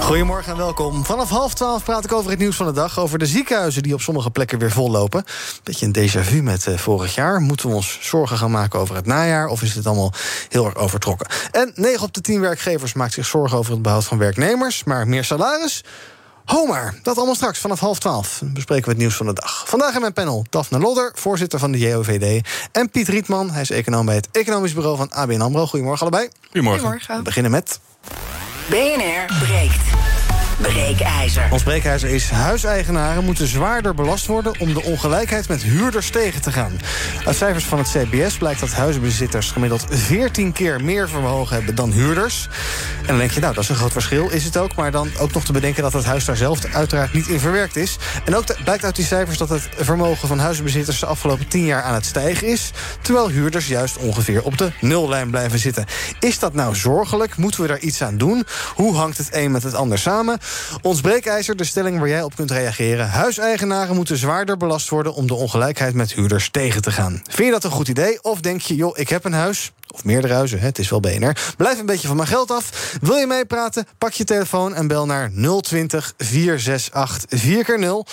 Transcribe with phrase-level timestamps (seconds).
[0.00, 1.04] Goedemorgen en welkom.
[1.04, 2.98] Vanaf half twaalf praat ik over het nieuws van de dag.
[2.98, 5.24] Over de ziekenhuizen die op sommige plekken weer vollopen.
[5.62, 7.40] Beetje een déjà vu met uh, vorig jaar.
[7.40, 9.46] Moeten we ons zorgen gaan maken over het najaar?
[9.46, 10.12] Of is het allemaal
[10.48, 11.26] heel erg overtrokken?
[11.50, 14.84] En 9 op de 10 werkgevers maakt zich zorgen over het behoud van werknemers.
[14.84, 15.84] Maar meer salaris?
[16.44, 18.40] Homer, dat allemaal straks vanaf half twaalf.
[18.44, 19.64] Bespreken we het nieuws van de dag.
[19.66, 22.46] Vandaag in mijn panel Daphne Lodder, voorzitter van de JOVD.
[22.72, 25.66] En Piet Rietman, hij is econoom bij het Economisch Bureau van ABN AMRO.
[25.66, 26.28] Goedemorgen allebei.
[26.44, 26.80] Goedemorgen.
[26.80, 27.16] Goedemorgen.
[27.16, 27.80] We beginnen met...
[28.70, 30.17] BNR breekt.
[30.58, 31.48] Breekijzer.
[31.50, 34.60] Ons breekijzer is huiseigenaren moeten zwaarder belast worden...
[34.60, 36.80] om de ongelijkheid met huurders tegen te gaan.
[37.24, 39.50] Uit cijfers van het CBS blijkt dat huisbezitters...
[39.50, 42.48] gemiddeld 14 keer meer vermogen hebben dan huurders.
[43.00, 44.74] En dan denk je, nou, dat is een groot verschil, is het ook...
[44.74, 47.76] maar dan ook nog te bedenken dat het huis daar zelf uiteraard niet in verwerkt
[47.76, 47.96] is.
[48.24, 51.00] En ook blijkt uit die cijfers dat het vermogen van huisbezitters...
[51.00, 52.70] de afgelopen 10 jaar aan het stijgen is...
[53.02, 55.84] terwijl huurders juist ongeveer op de nullijn blijven zitten.
[56.20, 57.36] Is dat nou zorgelijk?
[57.36, 58.46] Moeten we daar iets aan doen?
[58.74, 60.38] Hoe hangt het een met het ander samen?
[60.82, 63.08] Ons breekijzer, de stelling waar jij op kunt reageren.
[63.08, 65.14] Huiseigenaren moeten zwaarder belast worden...
[65.14, 67.22] om de ongelijkheid met huurders tegen te gaan.
[67.30, 68.22] Vind je dat een goed idee?
[68.22, 69.72] Of denk je, joh, ik heb een huis...
[69.94, 71.36] Of meerdere huizen, het is wel BNR.
[71.56, 72.96] Blijf een beetje van mijn geld af.
[73.00, 73.86] Wil je meepraten?
[73.98, 78.12] Pak je telefoon en bel naar 020 468 4x0.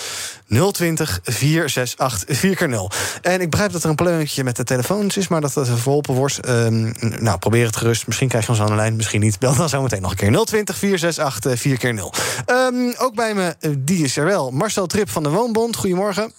[0.72, 2.96] 020 468 4x0.
[3.22, 5.28] En ik begrijp dat er een probleempje met de telefoons is...
[5.28, 6.48] maar dat dat verholpen wordt.
[6.48, 8.06] Um, nou, probeer het gerust.
[8.06, 9.38] Misschien krijg je ons aan de lijn, misschien niet.
[9.38, 10.44] Bel dan zo meteen nog een keer.
[10.44, 12.20] 020 468 4x0.
[12.50, 14.50] Um, ook bij me, die is er wel.
[14.50, 15.76] Marcel Trip van de Woonbond.
[15.76, 16.32] Goedemorgen.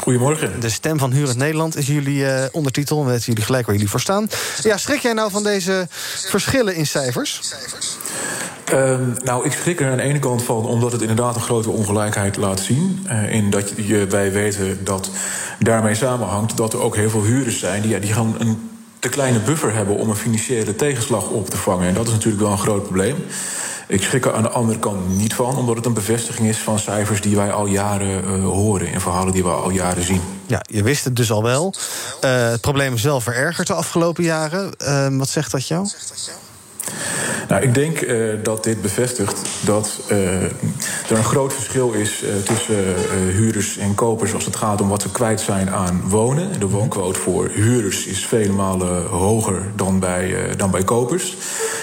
[0.00, 0.60] Goedemorgen.
[0.60, 3.04] De stem van Hurend Nederland is jullie uh, ondertitel.
[3.04, 4.28] We weten jullie gelijk waar jullie voor staan.
[4.62, 5.86] Ja, schrik jij nou van deze
[6.26, 7.40] verschillen in cijfers?
[8.72, 11.70] Uh, nou, ik schrik er aan de ene kant van omdat het inderdaad een grote
[11.70, 13.06] ongelijkheid laat zien.
[13.06, 15.10] Uh, in dat je, wij weten dat
[15.58, 19.08] daarmee samenhangt dat er ook heel veel huurders zijn die, ja, die gewoon een te
[19.08, 21.88] kleine buffer hebben om een financiële tegenslag op te vangen.
[21.88, 23.16] En dat is natuurlijk wel een groot probleem.
[23.86, 26.78] Ik schrik er aan de andere kant niet van, omdat het een bevestiging is van
[26.78, 30.20] cijfers die wij al jaren uh, horen en verhalen die we al jaren zien.
[30.46, 31.74] Ja, je wist het dus al wel.
[32.24, 34.74] Uh, het probleem is wel verergerd de afgelopen jaren.
[34.82, 35.88] Uh, wat zegt dat jou?
[37.48, 40.50] Nou, ik denk uh, dat dit bevestigt dat uh, er
[41.08, 42.84] een groot verschil is uh, tussen
[43.32, 46.60] huurders en kopers als het gaat om wat ze kwijt zijn aan wonen.
[46.60, 51.36] De woonquote voor huurders is vele malen hoger dan bij, dan bij kopers.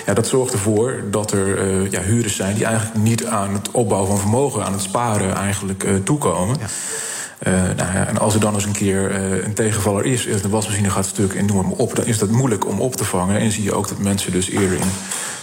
[0.06, 4.10] Ja, dat zorgt ervoor dat er ja, huurders zijn die eigenlijk niet aan het opbouwen
[4.10, 6.58] van vermogen, aan het sparen eigenlijk toekomen.
[6.60, 6.68] Ja.
[7.48, 10.50] Uh, nou ja, en als er dan eens een keer uh, een tegenvaller is, de
[10.50, 13.40] wasmachine gaat stuk en noem maar op, dan is dat moeilijk om op te vangen.
[13.40, 14.92] En zie je ook dat mensen dus eerder in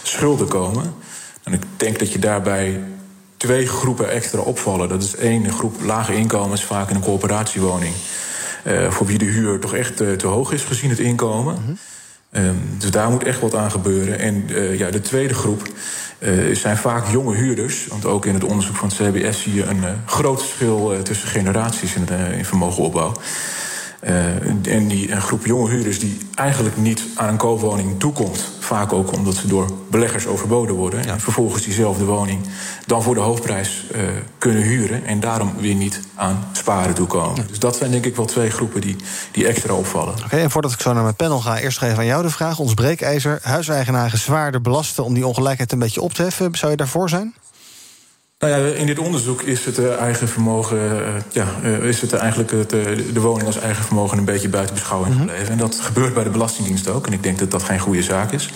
[0.03, 0.95] schulden komen.
[1.43, 2.81] En ik denk dat je daarbij
[3.37, 4.89] twee groepen extra opvallen.
[4.89, 7.95] Dat is één groep lage inkomens, vaak in een coöperatiewoning.
[8.67, 11.57] Uh, voor wie de huur toch echt te hoog is gezien het inkomen.
[11.65, 11.79] -hmm.
[12.37, 14.19] Um, dus daar moet echt wat aan gebeuren.
[14.19, 15.63] En uh, ja, de tweede groep
[16.19, 17.87] uh, zijn vaak jonge huurders.
[17.87, 21.29] Want ook in het onderzoek van het CBS zie je een uh, groot verschil tussen
[21.29, 23.13] generaties in, in vermogenopbouw.
[24.63, 28.49] En die een groep jonge huurders die eigenlijk niet aan een koopwoning toekomt.
[28.59, 31.03] Vaak ook omdat ze door beleggers overboden worden.
[31.03, 31.13] Ja.
[31.13, 32.41] En vervolgens diezelfde woning
[32.87, 34.01] dan voor de hoofdprijs uh,
[34.39, 35.05] kunnen huren.
[35.07, 37.37] En daarom weer niet aan sparen toekomen.
[37.37, 37.43] Ja.
[37.49, 38.97] Dus dat zijn denk ik wel twee groepen die,
[39.33, 40.15] die extra opvallen.
[40.15, 42.31] Oké, okay, en voordat ik zo naar mijn panel ga, eerst even aan jou de
[42.31, 42.59] vraag.
[42.59, 46.55] Ons breekijzer, huiseigenaren zwaarder belasten om die ongelijkheid een beetje op te heffen.
[46.55, 47.35] Zou je daarvoor zijn?
[48.43, 52.13] Nou ja, in dit onderzoek is het uh, eigen vermogen, uh, ja, uh, is het
[52.13, 52.71] eigenlijk het,
[53.15, 55.43] de woning als eigen vermogen een beetje buiten beschouwing gebleven.
[55.43, 55.53] Mm -hmm.
[55.53, 57.07] En dat gebeurt bij de Belastingdienst ook.
[57.07, 58.51] En ik denk dat dat geen goede zaak is.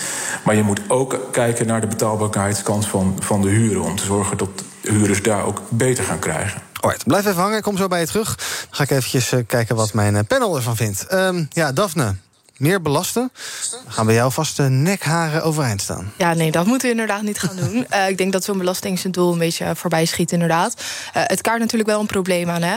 [0.45, 3.83] Maar je moet ook kijken naar de betaalbaarheidskant van, van de huren.
[3.83, 4.49] Om te zorgen dat
[4.81, 6.63] de huurders daar ook beter gaan krijgen.
[6.81, 7.57] Alright, blijf even hangen.
[7.57, 8.37] Ik kom zo bij je terug.
[8.37, 11.13] Dan ga ik eventjes kijken wat mijn panel ervan vindt.
[11.13, 12.15] Um, ja, Daphne,
[12.59, 13.33] meer belasten.
[13.71, 16.13] Dan gaan bij jou vast de nekharen overeind staan.
[16.17, 17.87] Ja, nee, dat moeten we inderdaad niet gaan doen.
[17.93, 20.75] uh, ik denk dat zo'n belasting zijn doel een beetje voorbij schiet, inderdaad.
[20.77, 22.63] Uh, het kaart natuurlijk wel een probleem aan.
[22.63, 22.77] Hè?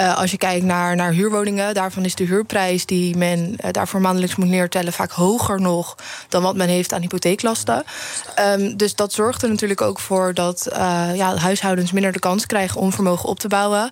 [0.00, 4.00] Uh, als je kijkt naar, naar huurwoningen, daarvan is de huurprijs die men uh, daarvoor
[4.00, 5.96] maandelijks moet neertellen vaak hoger nog
[6.28, 7.84] dan wat men heeft aan hypotheeklasten.
[8.58, 10.76] Um, dus dat zorgt er natuurlijk ook voor dat uh,
[11.14, 13.90] ja, huishoudens minder de kans krijgen om vermogen op te bouwen.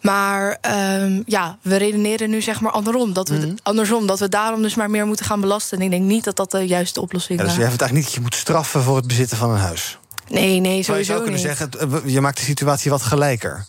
[0.00, 0.58] Maar
[1.00, 3.12] um, ja, we redeneren nu zeg maar andersom.
[3.12, 3.56] Dat we, mm -hmm.
[3.62, 5.78] andersom, dat we daarom dus maar meer moeten gaan belasten.
[5.78, 7.44] En ik denk niet dat dat de juiste oplossing is.
[7.44, 9.58] Ja, dus jij vindt eigenlijk niet dat je moet straffen voor het bezitten van een
[9.58, 9.98] huis?
[10.28, 11.58] Nee, nee, sowieso je zou kunnen niet.
[11.58, 13.66] zeggen, je maakt de situatie wat gelijker.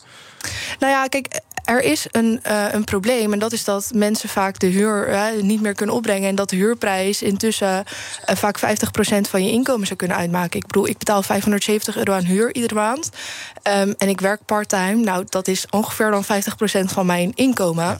[0.80, 3.34] Nou ja, kijk, er is een, uh, een probleem.
[3.34, 6.30] En dat is dat mensen vaak de huur uh, niet meer kunnen opbrengen.
[6.30, 7.84] En dat de huurprijs intussen
[8.30, 8.62] uh, vaak 50%
[9.30, 10.60] van je inkomen zou kunnen uitmaken.
[10.60, 13.10] Ik bedoel, ik betaal 570 euro aan huur iedere maand.
[13.64, 15.04] Um, en ik werk part-time.
[15.04, 16.28] Nou, dat is ongeveer dan 50%
[16.84, 18.00] van mijn inkomen.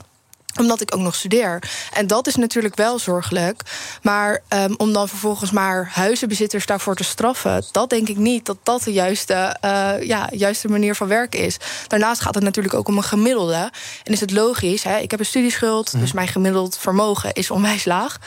[0.60, 1.62] Omdat ik ook nog studeer.
[1.92, 3.62] En dat is natuurlijk wel zorgelijk.
[4.02, 7.64] Maar um, om dan vervolgens maar huizenbezitters daarvoor te straffen...
[7.72, 11.56] dat denk ik niet dat dat de juiste, uh, ja, juiste manier van werken is.
[11.86, 13.70] Daarnaast gaat het natuurlijk ook om een gemiddelde.
[14.04, 15.92] En is het logisch, hè, ik heb een studieschuld...
[15.92, 16.00] Mm.
[16.00, 18.18] dus mijn gemiddeld vermogen is onwijs laag.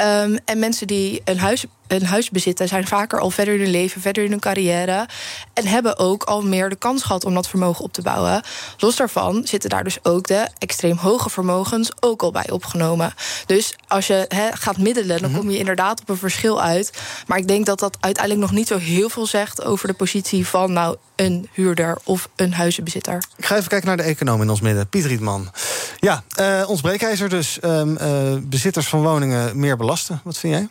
[0.00, 3.70] Um, en mensen die een huis, een huis bezitten, zijn vaker al verder in hun
[3.70, 5.08] leven, verder in hun carrière.
[5.52, 8.42] En hebben ook al meer de kans gehad om dat vermogen op te bouwen.
[8.78, 13.14] Los daarvan zitten daar dus ook de extreem hoge vermogens ook al bij opgenomen.
[13.46, 16.92] Dus als je he, gaat middelen, dan kom je inderdaad op een verschil uit.
[17.26, 20.46] Maar ik denk dat dat uiteindelijk nog niet zo heel veel zegt over de positie
[20.46, 23.24] van nou een huurder of een huizenbezitter.
[23.36, 25.50] Ik ga even kijken naar de econoom in ons midden, Piet Rietman.
[25.98, 27.58] Ja, uh, ons breekijzer dus.
[27.64, 28.08] Um, uh,
[28.42, 30.20] bezitters van woningen meer belasten.
[30.24, 30.68] Wat vind jij?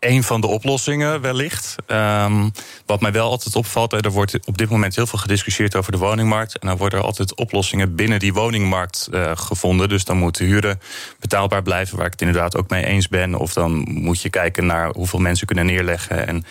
[0.00, 1.74] een van de oplossingen wellicht.
[1.86, 2.52] Um,
[2.86, 5.98] wat mij wel altijd opvalt, er wordt op dit moment heel veel gediscussieerd over de
[5.98, 6.58] woningmarkt.
[6.58, 9.88] En dan worden er altijd oplossingen binnen die woningmarkt uh, gevonden.
[9.88, 10.80] Dus dan moeten huren
[11.20, 13.34] betaalbaar blijven, waar ik het inderdaad ook mee eens ben.
[13.34, 16.26] Of dan moet je kijken naar hoeveel mensen kunnen neerleggen.
[16.26, 16.44] En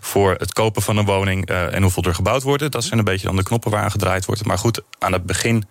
[0.00, 2.72] voor het kopen van een woning uh, en hoeveel er gebouwd wordt.
[2.72, 4.44] Dat zijn een beetje dan de knoppen waar aan gedraaid wordt.
[4.44, 5.64] Maar goed, aan het begin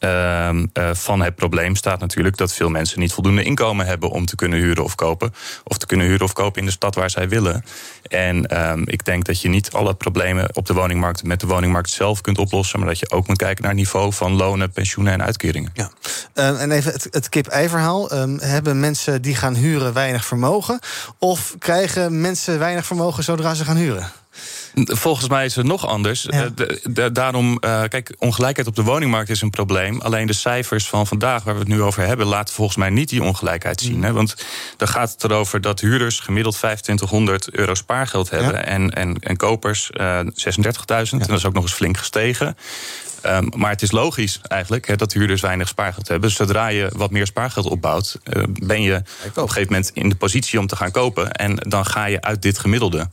[0.00, 4.26] uh, uh, van het probleem staat natuurlijk dat veel mensen niet voldoende inkomen hebben om
[4.26, 5.34] te kunnen huren of kopen.
[5.64, 7.64] Of te kunnen huren of kopen in de stad waar zij willen.
[8.02, 11.90] En um, ik denk dat je niet alle problemen op de woningmarkt met de woningmarkt
[11.90, 12.78] zelf kunt oplossen.
[12.78, 15.70] Maar dat je ook moet kijken naar het niveau van lonen, pensioenen en uitkeringen.
[15.74, 15.90] Ja.
[16.34, 18.08] Uh, en even het, kip-ei-verhaal.
[18.38, 20.78] Hebben mensen die gaan huren weinig vermogen?
[21.18, 24.12] Of krijgen mensen weinig vermogen zodra ze gaan huren?
[24.74, 26.26] Volgens mij is het nog anders.
[26.28, 26.48] Ja.
[26.54, 30.00] De, de, daarom, uh, kijk, ongelijkheid op de woningmarkt is een probleem.
[30.00, 33.08] Alleen de cijfers van vandaag, waar we het nu over hebben, laten volgens mij niet
[33.08, 33.96] die ongelijkheid zien.
[33.96, 34.02] Mm.
[34.02, 34.12] Hè?
[34.12, 34.34] Want
[34.76, 38.64] dan gaat het erover dat huurders gemiddeld 2500 euro spaargeld hebben ja.
[38.64, 40.30] en, en, en kopers uh, 36.000.
[40.84, 41.00] Ja.
[41.10, 42.56] En dat is ook nog eens flink gestegen.
[43.26, 46.30] Um, maar het is logisch eigenlijk hè, dat huurders weinig spaargeld hebben.
[46.30, 50.14] Zodra je wat meer spaargeld opbouwt, uh, ben je op een gegeven moment in de
[50.14, 51.32] positie om te gaan kopen.
[51.32, 53.08] En dan ga je uit dit gemiddelde.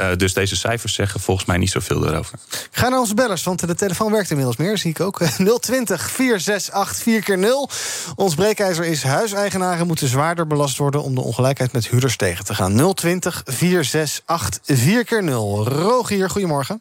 [0.00, 2.38] Uh, dus deze cijfers zeggen volgens mij niet zoveel daarover.
[2.50, 5.18] Ik ga naar onze bellers, want de telefoon werkt inmiddels meer, zie ik ook.
[5.60, 7.68] 020 468 4 0
[8.16, 11.02] Ons breekijzer is huiseigenaren moeten zwaarder belast worden...
[11.02, 12.94] om de ongelijkheid met huurders tegen te gaan.
[12.94, 16.80] 020 468 4 0 Rogier, goedemorgen.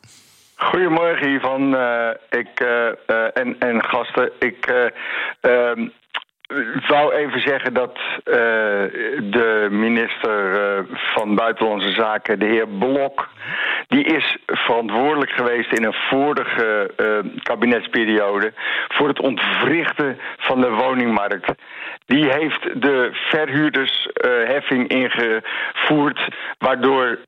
[0.56, 2.68] Goedemorgen Ivan uh, ik, uh,
[3.08, 4.32] uh, en, en gasten.
[4.40, 4.92] Ik
[6.88, 8.34] wou even zeggen dat uh,
[9.32, 13.30] de minister uh, van Buitenlandse Zaken, de heer Blok,
[13.88, 18.54] die is verantwoordelijk geweest in een vorige uh, kabinetsperiode
[18.88, 21.52] voor het ontwrichten van de woningmarkt.
[22.06, 26.28] Die heeft de verhuurdersheffing ingevoerd,
[26.58, 27.20] waardoor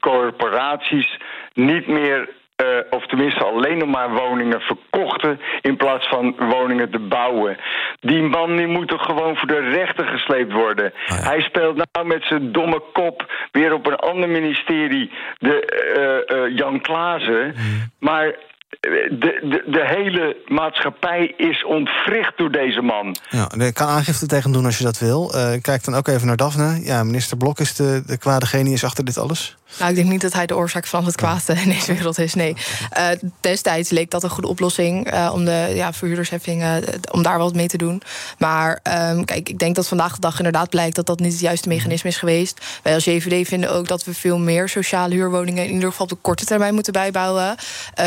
[0.00, 1.18] corporaties
[1.54, 2.28] niet meer
[2.62, 7.56] uh, of tenminste alleen nog maar woningen verkochten in plaats van woningen te bouwen.
[8.00, 10.92] Die man die moet toch gewoon voor de rechter gesleept worden.
[11.06, 11.14] Ja.
[11.14, 16.56] Hij speelt nou met zijn domme kop weer op een ander ministerie, de uh, uh,
[16.56, 17.46] Jan Klaassen.
[17.46, 17.90] Mm.
[17.98, 18.34] Maar
[18.68, 23.16] de, de, de, hele maatschappij is ontwricht door deze man.
[23.30, 25.32] Ja, ik kan aangifte tegen doen als je dat wil.
[25.34, 26.80] Uh, kijk dan ook even naar Daphne.
[26.84, 29.56] Ja, minister Blok is de, de kwade genius achter dit alles.
[29.78, 32.34] Nou, ik denk niet dat hij de oorzaak van het kwaad in deze wereld is.
[32.34, 32.56] Nee.
[32.98, 33.08] Uh,
[33.40, 36.76] destijds leek dat een goede oplossing uh, om de ja, verhuurdersheffing uh,
[37.10, 38.02] om daar wat mee te doen.
[38.38, 41.40] Maar um, kijk, ik denk dat vandaag de dag inderdaad blijkt dat dat niet het
[41.40, 42.80] juiste mechanisme is geweest.
[42.82, 46.12] Wij als JVD vinden ook dat we veel meer sociale huurwoningen in ieder geval op
[46.12, 47.56] de korte termijn moeten bijbouwen.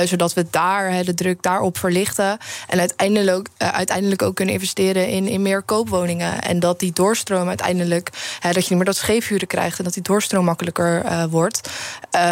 [0.03, 2.37] zodat we daar de druk daarop verlichten.
[2.67, 6.41] En uiteindelijk ook, uiteindelijk ook kunnen investeren in, in meer koopwoningen.
[6.41, 8.09] En dat die doorstroom uiteindelijk,
[8.41, 11.69] dat je niet meer dat scheefhuren krijgt en dat die doorstroom makkelijker wordt.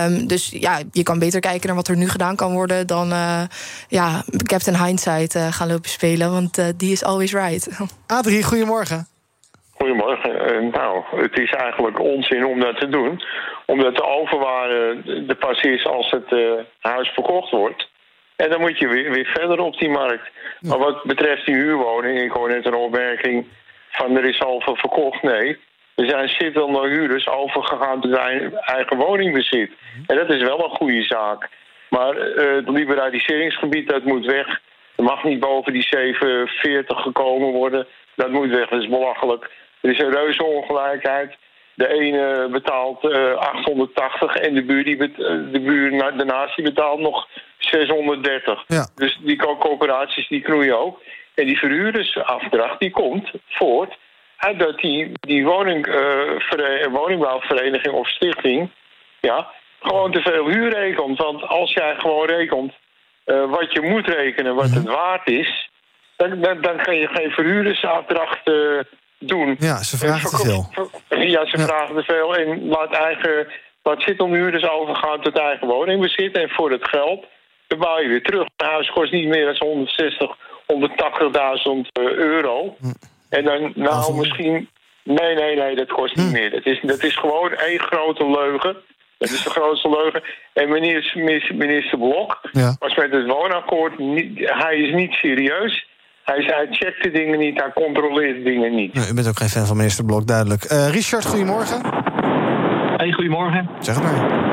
[0.08, 3.12] Um, dus ja, je kan beter kijken naar wat er nu gedaan kan worden dan
[3.12, 3.42] uh,
[3.88, 6.32] ja, Captain Hindsight uh, gaan lopen spelen.
[6.32, 7.70] Want uh, die is always right.
[8.08, 9.08] Adrie, goedemorgen.
[9.78, 10.70] Goedemorgen.
[10.72, 13.22] nou, het is eigenlijk onzin om dat te doen.
[13.66, 17.89] Omdat de overwaarde er pas is als het huis verkocht wordt.
[18.42, 20.30] En dan moet je weer, weer verder op die markt.
[20.60, 23.48] Maar wat betreft die huurwoning, ik hoor net een opmerking
[23.90, 25.22] van er is al verkocht.
[25.22, 25.58] Nee,
[25.96, 29.72] er zijn zitten huurders overgegaan tot zijn eigen woningbezit.
[30.08, 31.50] En dat is wel een goede zaak.
[31.90, 34.48] Maar uh, het liberaliseringsgebied, dat moet weg.
[34.96, 37.88] Er mag niet boven die 47 gekomen worden.
[38.16, 39.50] Dat moet weg, dat is belachelijk.
[39.82, 41.38] Er is een reuze ongelijkheid.
[41.80, 45.16] De ene betaalt uh, 880 en de buur, die bet
[45.52, 48.64] de buur daarnaast die betaalt nog 630.
[48.68, 48.88] Ja.
[48.96, 51.02] Dus die coöperaties die knoeien ook.
[51.36, 53.98] En die verhuurdersafdracht die komt voort
[54.38, 58.70] uit dat die, die woning, uh, woningbouwvereniging of stichting
[59.20, 59.48] ja,
[59.80, 61.18] gewoon te veel huur rekent.
[61.18, 62.74] Want als jij gewoon rekent
[63.26, 65.70] uh, wat je moet rekenen, wat het waard is,
[66.16, 68.80] dan, dan, dan kan je geen verhuurdersafdracht uh,
[69.20, 69.56] doen.
[69.60, 70.70] Ja, ze vragen te veel.
[71.10, 73.48] Ja, ze vragen te veel en laat, eigen,
[73.84, 76.38] laat zit om huurders overgaan tot eigen woningbezit.
[76.38, 77.26] En voor het geld
[77.70, 78.48] dan bouw je weer terug.
[78.58, 80.38] Een huis kost niet meer dan 160,
[80.74, 82.76] 180.000 euro.
[82.80, 82.86] Hm.
[83.30, 84.70] En dan, nou, misschien.
[85.04, 86.32] Nee, nee, nee, dat kost niet hm.
[86.32, 86.50] meer.
[86.50, 88.78] Dat is, dat is gewoon één grote leugen.
[89.18, 90.24] Dat is de grootste leugen.
[90.54, 91.22] En minister,
[91.56, 92.76] minister Blok ja.
[92.80, 93.98] was met het woonakkoord.
[93.98, 95.88] Niet, hij is niet serieus.
[96.30, 99.10] Hij, hij checkt de dingen niet, hij controleert de dingen niet.
[99.12, 100.72] u bent ook geen fan van minister Blok, duidelijk.
[100.72, 101.82] Uh, Richard, goedemorgen.
[102.98, 103.70] Hey, goedemorgen.
[103.80, 104.48] Zeg maar.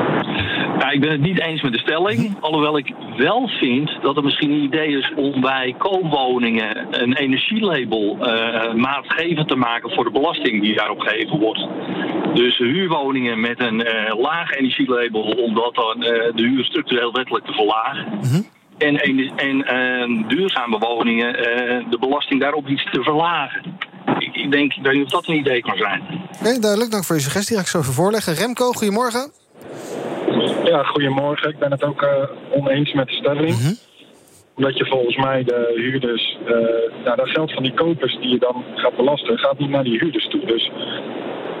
[0.77, 2.37] Nou, ik ben het niet eens met de stelling.
[2.39, 8.17] Alhoewel ik wel vind dat het misschien een idee is om bij koopwoningen een energielabel
[8.19, 11.67] uh, maatgevend te maken voor de belasting die daarop gegeven wordt.
[12.33, 17.45] Dus huurwoningen met een uh, laag energielabel, om dat dan uh, de huur structureel wettelijk
[17.45, 18.05] te verlagen.
[18.21, 18.41] Mhm.
[18.77, 21.33] En, en, en duurzame woningen
[21.89, 23.61] de belasting daarop iets te verlagen.
[24.19, 26.01] Ik, ik denk, ik weet niet of dat een idee kan zijn.
[26.39, 26.91] Oké, duidelijk.
[26.91, 27.55] Dank voor je suggestie.
[27.55, 28.33] Ga ik zo even voorleggen.
[28.33, 29.31] Remco, goedemorgen.
[30.63, 31.49] Ja, goedemorgen.
[31.49, 32.09] Ik ben het ook uh,
[32.51, 33.49] oneens met de stelling.
[33.49, 33.77] Mm -hmm.
[34.55, 36.37] Omdat je volgens mij de huurders...
[36.43, 36.49] Uh,
[37.03, 39.37] nou, dat geld van die kopers die je dan gaat belasten...
[39.37, 40.45] gaat niet naar die huurders toe.
[40.45, 40.71] Dus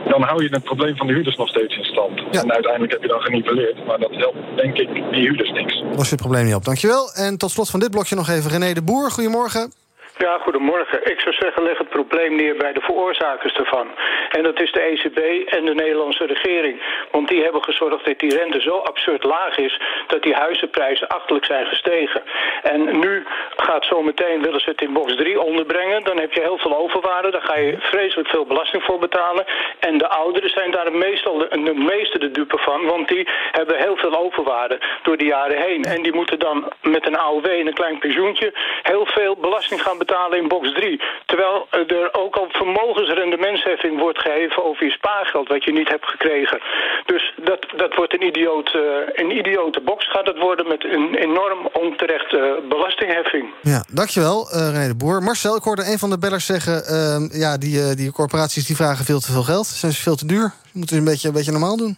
[0.09, 2.19] dan hou je het probleem van de huurders nog steeds in stand.
[2.31, 2.41] Ja.
[2.41, 3.85] En uiteindelijk heb je dan geniveleerd.
[3.85, 5.83] Maar dat helpt, denk ik, die huurders niks.
[5.95, 6.65] Was je het probleem niet op.
[6.65, 7.13] Dankjewel.
[7.13, 9.11] En tot slot van dit blokje nog even René de Boer.
[9.11, 9.71] Goedemorgen.
[10.17, 11.11] Ja, goedemorgen.
[11.11, 13.87] Ik zou zeggen, leg het probleem neer bij de veroorzakers ervan.
[14.29, 16.81] En dat is de ECB en de Nederlandse regering.
[17.11, 19.79] Want die hebben gezorgd dat die rente zo absurd laag is...
[20.07, 22.23] dat die huizenprijzen achtelijk zijn gestegen.
[22.63, 23.25] En nu
[23.57, 26.03] gaat zometeen, willen ze het in box 3 onderbrengen...
[26.03, 29.45] dan heb je heel veel overwaarde, daar ga je vreselijk veel belasting voor betalen.
[29.79, 32.85] En de ouderen zijn daar meestal de, de meeste de dupe van...
[32.85, 35.83] want die hebben heel veel overwaarde door de jaren heen.
[35.83, 38.53] En die moeten dan met een AOW en een klein pensioentje...
[38.81, 41.01] heel veel belasting gaan betalen betalen in box 3.
[41.25, 46.59] Terwijl er ook al vermogensrendementsheffing wordt geheven over je spaargeld wat je niet hebt gekregen.
[47.05, 48.81] Dus dat, dat wordt een, idioot, uh,
[49.13, 53.45] een idiote box gaat het worden met een enorm onterechte belastingheffing.
[53.61, 55.23] Ja, dankjewel uh, René de Boer.
[55.23, 56.75] Marcel, ik hoorde een van de bellers zeggen...
[56.91, 59.65] Uh, ja, die, die corporaties die vragen veel te veel geld.
[59.65, 60.53] Zijn ze veel te duur?
[60.73, 61.97] Moeten ze een beetje, een beetje normaal doen?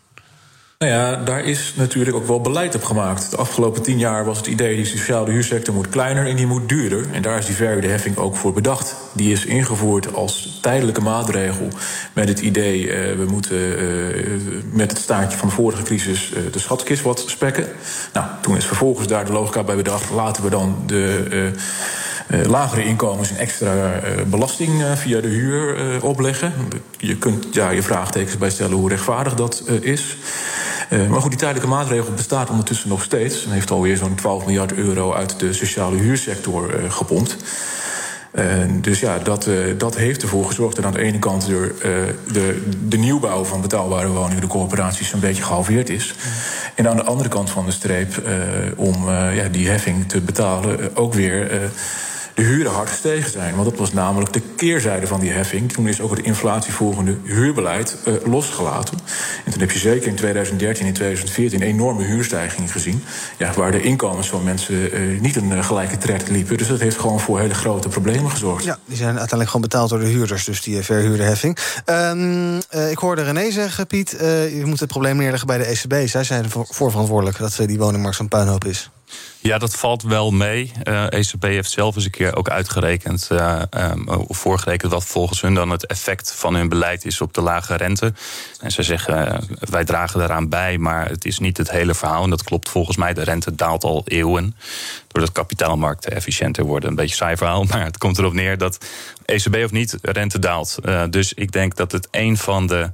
[0.85, 3.31] Nou ja, daar is natuurlijk ook wel beleid op gemaakt.
[3.31, 4.75] De afgelopen tien jaar was het idee...
[4.75, 7.05] die sociale huursector moet kleiner en die moet duurder.
[7.11, 8.95] En daar is die verhuurde heffing ook voor bedacht.
[9.13, 11.67] Die is ingevoerd als tijdelijke maatregel...
[12.13, 16.31] met het idee, uh, we moeten uh, met het staartje van de vorige crisis...
[16.31, 17.67] Uh, de schatkist wat spekken.
[18.13, 20.09] Nou, toen is vervolgens daar de logica bij bedacht...
[20.09, 21.51] laten we dan de...
[22.47, 26.53] Lagere inkomens een extra belasting via de huur opleggen.
[26.97, 30.17] Je kunt ja, je vraagtekens bij stellen hoe rechtvaardig dat is.
[30.89, 33.45] Uh, maar goed, die tijdelijke maatregel bestaat ondertussen nog steeds.
[33.45, 37.37] En heeft alweer zo'n 12 miljard euro uit de sociale huursector uh, gepompt.
[38.81, 42.97] Dus ja, dat, uh, dat heeft ervoor gezorgd dat aan de ene kant de, de
[42.97, 46.13] nieuwbouw van betaalbare woningen, de corporaties, een beetje gehalveerd is.
[46.75, 48.21] En aan de andere kant van de streep,
[48.75, 51.71] om ja, die heffing te betalen, ook weer
[52.39, 53.55] de huren hard gestegen zijn.
[53.55, 55.71] Want dat was namelijk de keerzijde van die heffing.
[55.71, 58.97] Toen is ook het inflatievolgende huurbeleid uh, losgelaten.
[59.45, 63.03] En toen heb je zeker in 2013 en 2014 enorme huurstijgingen gezien.
[63.37, 66.57] Ja, waar de inkomens van mensen uh, niet een uh, gelijke tred liepen.
[66.57, 68.63] Dus dat heeft gewoon voor hele grote problemen gezorgd.
[68.63, 71.57] Ja, die zijn uiteindelijk gewoon betaald door de huurders, dus die verhuurde heffing.
[71.85, 72.57] Um,
[72.89, 76.09] ik hoorde René zeggen, Piet, je moet het probleem neerleggen bij de ECB.
[76.09, 78.89] Zij zijn ervoor verantwoordelijk dat die woningmarkt zo'n puinhoop is.
[79.41, 80.71] Ja, dat valt wel mee.
[80.83, 83.61] Uh, eh, ECB heeft zelf eens een keer ook uitgerekend, uh,
[84.27, 88.13] voorgerekend, wat volgens hun dan het effect van hun beleid is op de lage rente.
[88.61, 92.23] En ze zeggen, uh, wij dragen daaraan bij, maar het is niet het hele verhaal.
[92.23, 93.13] En dat klopt volgens mij.
[93.13, 94.55] De rente daalt al eeuwen.
[95.07, 96.89] Doordat kapitaalmarkten efficiënter worden.
[96.89, 98.85] Een beetje saai verhaal, maar het komt erop neer dat
[99.25, 100.77] ECB of niet, rente daalt.
[101.09, 102.91] dus ik denk dat het een van de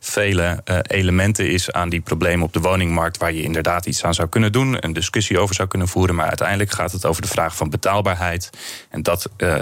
[0.00, 4.28] vele elementen is aan die problemen op de woningmarkt waar je inderdaad iets aan zou
[4.28, 6.14] kunnen doen, een discussie over zou kunnen voeren.
[6.14, 8.50] Maar uiteindelijk gaat het over de vraag van betaalbaarheid.
[8.90, 9.58] En dat uh, uh,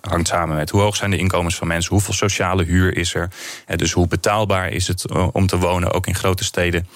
[0.00, 3.30] hangt samen met hoe hoog zijn de inkomens van mensen, hoeveel sociale huur is er.
[3.66, 6.88] En dus hoe betaalbaar is het om te wonen, ook in grote steden.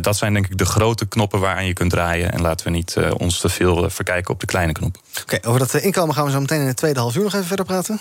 [0.00, 2.32] dat zijn denk ik de grote knoppen waaraan je kunt draaien.
[2.32, 5.02] En laten we niet ons te veel verkijken op de kleine knoppen.
[5.22, 7.46] Oké, over dat inkomen gaan we zo meteen in het tweede half uur nog even
[7.46, 8.00] verder praten.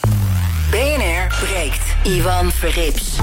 [0.72, 1.84] BNR breekt.
[2.04, 3.20] Ivan Verrips.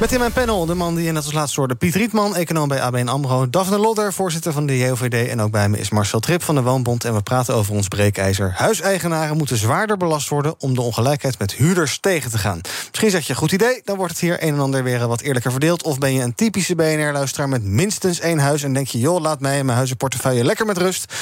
[0.00, 1.74] Met in mijn panel de man die in het als laatste hoorde...
[1.74, 3.50] Piet Rietman, econoom bij ABN AMRO.
[3.50, 5.28] Daphne Lodder, voorzitter van de JOVD.
[5.28, 7.04] En ook bij me is Marcel Trip van de Woonbond.
[7.04, 8.52] En we praten over ons breekijzer.
[8.56, 10.54] Huiseigenaren moeten zwaarder belast worden...
[10.58, 12.60] om de ongelijkheid met huurders tegen te gaan.
[12.88, 15.50] Misschien zeg je, goed idee, dan wordt het hier een en ander weer wat eerlijker
[15.50, 15.82] verdeeld.
[15.82, 18.62] Of ben je een typische BNR-luisteraar met minstens één huis...
[18.62, 21.14] en denk je, joh, laat mij en mijn huizenportefeuille lekker met rust.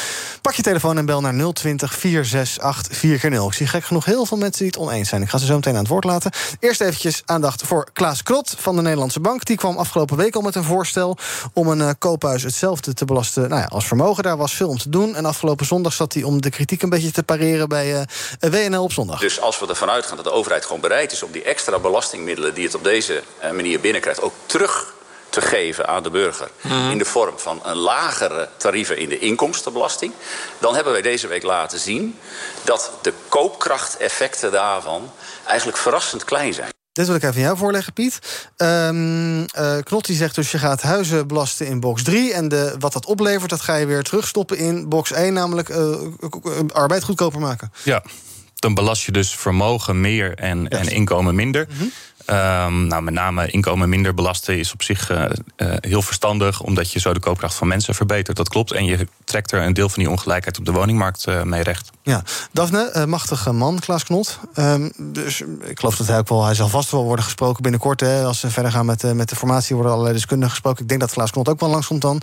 [0.43, 4.39] Pak je telefoon en bel naar 020 468 4 Ik zie gek genoeg heel veel
[4.39, 5.23] mensen die het oneens zijn.
[5.23, 6.31] Ik ga ze zo meteen aan het woord laten.
[6.61, 9.45] Eerst eventjes aandacht voor Klaas Krot van de Nederlandse Bank.
[9.45, 11.17] Die kwam afgelopen week al met een voorstel
[11.53, 14.23] om een uh, koophuis hetzelfde te belasten nou ja, als vermogen.
[14.23, 15.15] Daar was veel om te doen.
[15.15, 18.07] En afgelopen zondag zat hij om de kritiek een beetje te pareren bij
[18.41, 19.21] uh, WNL op zondag.
[19.21, 22.55] Dus als we ervan uitgaan dat de overheid gewoon bereid is om die extra belastingmiddelen
[22.55, 24.95] die het op deze uh, manier binnenkrijgt ook terug
[25.29, 26.91] te geven aan de burger mm.
[26.91, 30.13] in de vorm van een lagere tarieven in de inkomstenbelasting,
[30.59, 32.19] dan hebben wij deze week laten zien
[32.65, 35.13] dat de koopkrachteffecten daarvan
[35.45, 36.77] eigenlijk verrassend klein zijn.
[36.99, 38.19] Dit wil ik even aan jou voorleggen, Piet.
[38.57, 39.47] Um, uh,
[39.83, 42.33] Knot die zegt dus je gaat huizen belasten in box 3...
[42.33, 45.33] en de, wat dat oplevert, dat ga je weer terugstoppen in box 1...
[45.33, 45.97] namelijk uh,
[46.73, 47.73] arbeid goedkoper maken.
[47.83, 48.03] Ja,
[48.55, 50.79] dan belast je dus vermogen meer en, yes.
[50.79, 51.67] en inkomen minder.
[51.71, 51.93] Mm -hmm.
[52.31, 55.25] Um, nou, met name inkomen minder belasten is op zich uh,
[55.57, 58.37] uh, heel verstandig, omdat je zo de koopkracht van mensen verbetert.
[58.37, 58.73] Dat klopt.
[58.73, 61.91] En je trekt er een deel van die ongelijkheid op de woningmarkt uh, mee recht.
[62.09, 62.23] Ja,
[62.53, 64.39] Daphne, machtige man, Klaas Knot.
[64.57, 68.01] Um, dus ik geloof dat hij ook wel, hij zal vast wel worden gesproken binnenkort.
[68.01, 70.83] Hè, als we verder gaan met, met de formatie, worden allerlei deskundigen gesproken.
[70.83, 72.21] Ik denk dat Klaas Knot ook wel langskomt dan.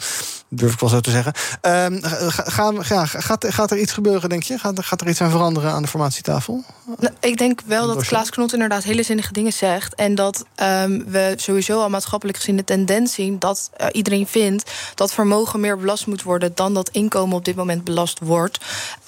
[0.49, 1.33] Durf ik wel zo te zeggen.
[1.61, 4.57] Um, ga, ga, gaat, gaat er iets gebeuren, denk je?
[4.57, 6.63] Gaat, gaat er iets aan veranderen aan de formatietafel?
[6.99, 9.95] Nou, ik denk wel dat Klaas Knot inderdaad hele zinnige dingen zegt.
[9.95, 14.71] En dat um, we sowieso al maatschappelijk gezien de tendens zien dat uh, iedereen vindt
[14.95, 18.59] dat vermogen meer belast moet worden dan dat inkomen op dit moment belast wordt.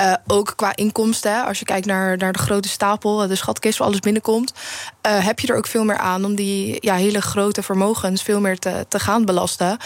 [0.02, 3.78] Uh, ook qua inkomsten, hè, als je kijkt naar, naar de grote stapel, de schatkist
[3.78, 4.54] waar alles binnenkomt,
[5.08, 8.40] uh, heb je er ook veel meer aan om die ja, hele grote vermogens veel
[8.40, 9.78] meer te, te gaan belasten.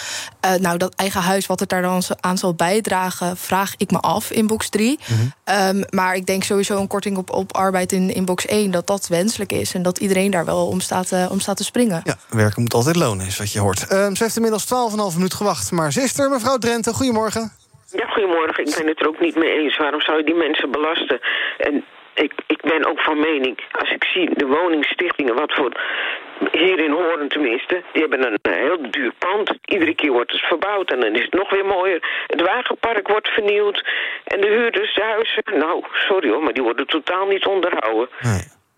[0.60, 4.32] nou, dat eigen huis, wat het daar dan aan zal bijdragen, vraag ik me af
[4.32, 5.00] in box 3.
[5.08, 5.78] Mm -hmm.
[5.78, 8.88] um, maar ik denk sowieso een korting op, op arbeid in, in box 1, dat
[8.88, 12.02] dat wenselijk is en dat iedereen daar wel om staat, uh, om staat te springen.
[12.04, 13.92] Ja, werken moet altijd lonen, is wat je hoort.
[13.92, 16.94] Um, ze heeft inmiddels 12,5 minuut gewacht, maar ze is er, mevrouw Drenthe.
[16.94, 17.52] Goedemorgen.
[17.92, 18.66] Ja, goedemorgen.
[18.66, 19.78] Ik ben het er ook niet mee eens.
[19.78, 21.20] Waarom zou je die mensen belasten?
[21.58, 25.72] En ik, ik ben ook van mening, als ik zie de woningstichtingen, wat voor
[26.52, 29.58] hier in Horen tenminste, die hebben een heel duur pand.
[29.66, 32.26] Iedere keer wordt het verbouwd en dan is het nog weer mooier.
[32.28, 33.86] Het wagenpark wordt vernieuwd.
[34.24, 38.10] En de huurders, de huizen, nou, sorry hoor, maar die worden totaal niet onderhouden.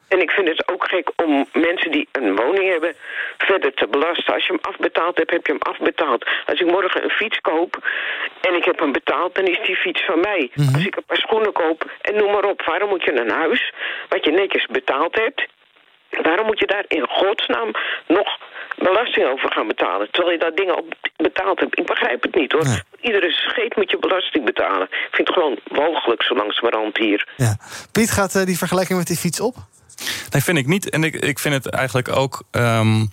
[0.08, 2.96] En ik vind het ook gek om mensen die een woning hebben
[3.38, 4.34] verder te belasten.
[4.34, 6.26] Als je hem afbetaald hebt, heb je hem afbetaald.
[6.46, 7.88] Als ik morgen een fiets koop
[8.42, 10.52] en ik heb hem betaald, dan is die fiets van mij.
[10.54, 10.76] Mm -hmm.
[10.76, 12.62] Als ik een paar schoenen koop en noem maar op.
[12.66, 13.74] Waarom moet je een huis,
[14.10, 15.52] wat je netjes betaald hebt...
[16.22, 17.72] Waarom moet je daar in godsnaam
[18.08, 18.39] nog
[18.78, 20.12] belasting over gaan betalen?
[20.12, 21.80] Terwijl je dat dingen op betaald hebt.
[21.80, 22.63] Ik begrijp het niet hoor.
[22.63, 22.82] Nee.
[23.02, 24.88] Iedere scheet moet je belasting betalen.
[24.88, 27.28] Ik vind het gewoon walgelijk zo langzamerhand hier.
[27.38, 27.58] Ja.
[27.92, 29.56] Piet, gaat uh, die vergelijking met die fiets op?
[30.30, 30.90] Nee, vind ik niet.
[30.90, 32.44] En ik, ik vind het eigenlijk ook.
[32.52, 33.10] Um,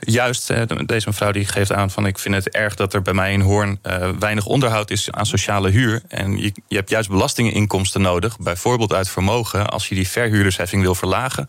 [0.00, 0.52] juist,
[0.86, 3.40] deze mevrouw die geeft aan van ik vind het erg dat er bij mij in
[3.40, 6.02] Hoorn uh, weinig onderhoud is aan sociale huur.
[6.08, 10.94] En je, je hebt juist belastinginkomsten nodig, bijvoorbeeld uit vermogen, als je die verhuurdersheffing wil
[10.94, 11.48] verlagen.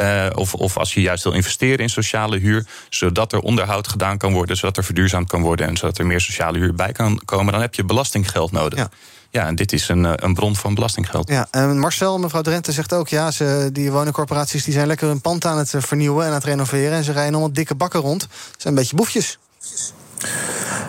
[0.00, 4.18] Uh, of, of als je juist wil investeren in sociale huur, zodat er onderhoud gedaan
[4.18, 7.20] kan worden, zodat er verduurzaamd kan worden en zodat er meer sociale huur bij kan
[7.24, 8.78] komen, dan heb je belastinggeld nodig.
[8.78, 8.90] Ja.
[9.38, 11.28] Ja, en dit is een, een bron van belastinggeld.
[11.28, 13.08] Ja, en Marcel, mevrouw Drenthe zegt ook...
[13.08, 16.22] ja, ze, die woningcorporaties die zijn lekker hun pand aan het vernieuwen...
[16.22, 18.22] en aan het renoveren en ze rijden allemaal dikke bakken rond.
[18.22, 19.38] Ze zijn een beetje boefjes.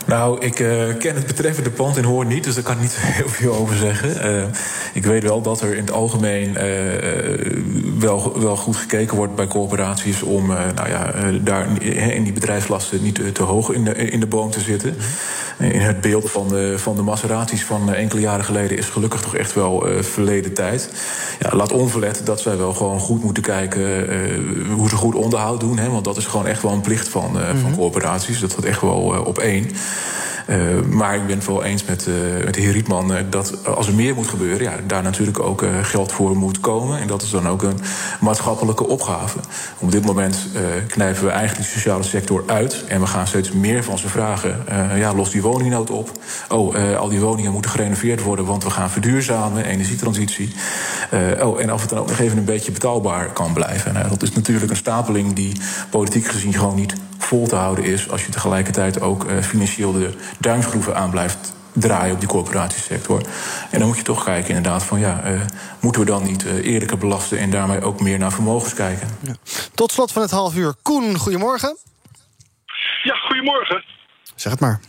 [0.05, 2.95] Nou, ik uh, ken het betreffende pand in Hoorn niet, dus daar kan ik niet
[3.19, 4.35] heel veel over zeggen.
[4.35, 4.43] Uh,
[4.93, 9.47] ik weet wel dat er in het algemeen uh, wel, wel goed gekeken wordt bij
[9.47, 14.27] corporaties om nou ja, daar in die bedrijfslasten niet te hoog in de, in de
[14.27, 14.95] boom te zitten.
[15.59, 19.35] In het beeld van de, van de Maseratis van enkele jaren geleden is gelukkig toch
[19.35, 20.89] echt wel verleden tijd.
[21.39, 24.07] Ja, laat onverlet dat zij wel gewoon goed moeten kijken
[24.71, 25.77] hoe ze goed onderhoud doen.
[25.77, 27.59] Hè, want dat is gewoon echt wel een plicht van, mm -hmm.
[27.59, 28.39] van corporaties.
[28.39, 29.71] Dat gaat echt wel op één.
[30.49, 33.65] Uh, maar ik ben het wel eens met, uh, met de heer Rietman uh, dat
[33.65, 36.99] als er meer moet gebeuren, ja, daar natuurlijk ook geld voor moet komen.
[36.99, 37.79] En dat is dan ook een
[38.19, 39.39] maatschappelijke opgave.
[39.79, 40.37] Op dit moment
[40.87, 42.83] knijpen we eigenlijk de sociale sector uit.
[42.87, 44.65] En we gaan steeds meer van ze vragen.
[44.95, 46.11] ja, los die woningnood op.
[46.49, 50.53] Oh, al die woningen moeten gerenoveerd worden, want we gaan verduurzamen, energietransitie.
[51.41, 53.93] oh, en of het dan ook nog even een beetje betaalbaar kan blijven.
[53.93, 56.93] Nou, dat is natuurlijk een stapeling die politiek gezien gewoon niet
[57.29, 62.13] vol te houden is als je tegelijkertijd ook uh, financieel de duimschroeven aan blijft draaien
[62.13, 63.21] op die corporatiesector.
[63.71, 65.41] En dan moet je toch kijken inderdaad van ja, uh,
[65.79, 69.07] moeten we dan niet uh, eerlijker belasten en daarmee ook meer naar vermogens kijken.
[69.21, 69.33] Ja.
[69.75, 70.73] Tot slot van het half uur.
[70.81, 71.77] Koen, goedemorgen.
[73.03, 73.83] Ja, goedemorgen.
[74.35, 74.79] Zeg het maar.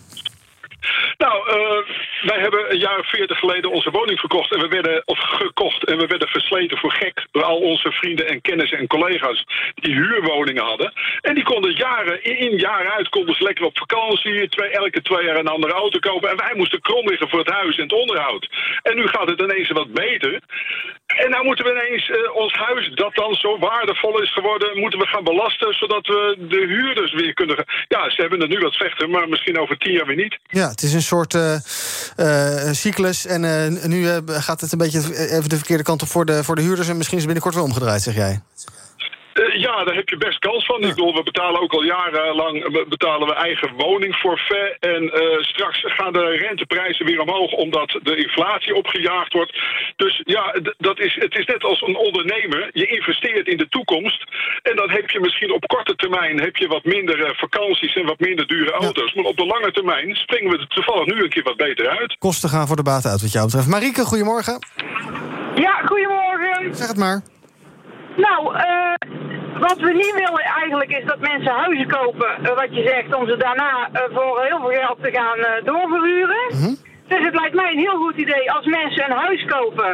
[1.18, 1.84] Nou, uh,
[2.22, 5.85] wij hebben een jaar of veertig geleden onze woning verkocht en we werden, of gekocht
[5.85, 9.94] en we werden versleten voor gek door al onze vrienden en kennissen en collega's die
[9.94, 10.92] huurwoningen hadden.
[11.20, 15.24] En die konden jaren in, jaar uit, konden ze lekker op vakantie, twee, elke twee
[15.24, 16.30] jaar een andere auto kopen.
[16.30, 18.48] En wij moesten krom liggen voor het huis en het onderhoud.
[18.83, 20.40] En nu gaat het ineens wat beter.
[21.06, 24.98] En nou moeten we ineens uh, ons huis, dat dan zo waardevol is geworden, moeten
[24.98, 27.64] we gaan belasten, zodat we de huurders weer kunnen.
[27.88, 30.38] Ja, ze hebben het nu wat slechter, maar misschien over tien jaar weer niet.
[30.48, 31.56] Ja, het is een soort uh,
[32.70, 33.26] cyclus.
[33.26, 36.62] En nu gaat het een beetje even de verkeerde kant op voor de, voor de
[36.62, 36.88] huurders.
[36.88, 38.40] En misschien is het binnenkort weer omgedraaid, zeg jij.
[39.34, 40.80] Uh, ja, daar heb je best kans van.
[40.82, 44.76] Ik bedoel, we betalen ook al jarenlang betalen we eigen woningforfait.
[44.80, 49.58] En uh, straks gaan de renteprijzen weer omhoog omdat de inflatie opgejaagd wordt.
[49.96, 52.70] Dus ja, dat is, het is net als een ondernemer.
[52.72, 54.24] Je investeert in de toekomst.
[54.62, 58.06] En dan heb je misschien op korte termijn heb je wat minder uh, vakanties en
[58.06, 59.12] wat minder dure auto's.
[59.12, 59.20] Ja.
[59.20, 62.16] Maar op de lange termijn springen we er toevallig nu een keer wat beter uit.
[62.18, 63.68] Kosten gaan voor de baten uit wat jou betreft.
[63.68, 64.58] Marieke, goedemorgen.
[65.54, 66.76] Ja, goedemorgen.
[66.76, 67.22] Zeg het maar.
[68.16, 68.94] Nou, uh,
[69.60, 73.28] wat we niet willen eigenlijk is dat mensen huizen kopen, uh, wat je zegt, om
[73.28, 76.46] ze daarna uh, voor heel veel geld te gaan doorverhuren.
[76.48, 76.89] -hmm.
[77.12, 79.90] Dus het lijkt mij een heel goed idee als mensen een huis kopen,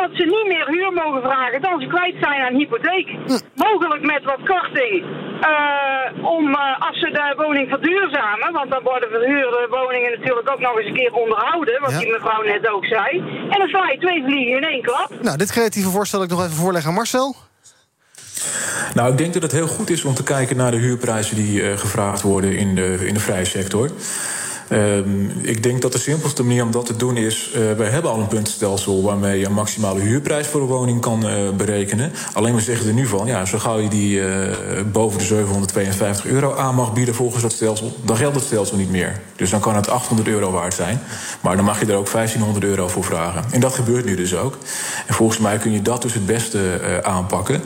[0.00, 3.08] dat ze niet meer huur mogen vragen dan ze kwijt zijn aan hypotheek.
[3.54, 4.94] Mogelijk met wat korting,
[6.36, 6.54] om
[6.88, 11.00] als ze de woning verduurzamen, want dan worden verhuurde woningen natuurlijk ook nog eens een
[11.00, 11.98] keer onderhouden, wat ja.
[11.98, 13.10] die mevrouw net ook zei.
[13.52, 15.10] En dan sla je twee vliegen in één klap.
[15.20, 17.36] Nou, dit creatieve voorstel wil ik nog even voorleggen aan Marcel.
[18.94, 21.62] Nou, ik denk dat het heel goed is om te kijken naar de huurprijzen die
[21.62, 23.90] uh, gevraagd worden in de, in de vrije sector.
[24.72, 27.52] Um, ik denk dat de simpelste manier om dat te doen is...
[27.56, 31.26] Uh, wij hebben al een puntenstelsel waarmee je een maximale huurprijs voor een woning kan
[31.26, 32.12] uh, berekenen.
[32.32, 34.52] Alleen we zeggen er nu van, ja, zo gauw je die uh,
[34.92, 37.96] boven de 752 euro aan mag bieden volgens dat stelsel...
[38.04, 39.20] dan geldt het stelsel niet meer.
[39.36, 41.00] Dus dan kan het 800 euro waard zijn.
[41.40, 43.44] Maar dan mag je er ook 1500 euro voor vragen.
[43.52, 44.58] En dat gebeurt nu dus ook.
[45.06, 47.62] En volgens mij kun je dat dus het beste aanpakken.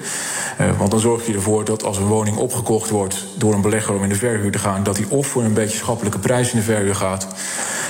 [0.79, 3.27] want dan zorg je ervoor dat als een woning opgekocht wordt...
[3.37, 4.83] door een belegger om in de verhuur te gaan...
[4.83, 7.27] dat die of voor een beetje schappelijke prijs in de verhuur gaat.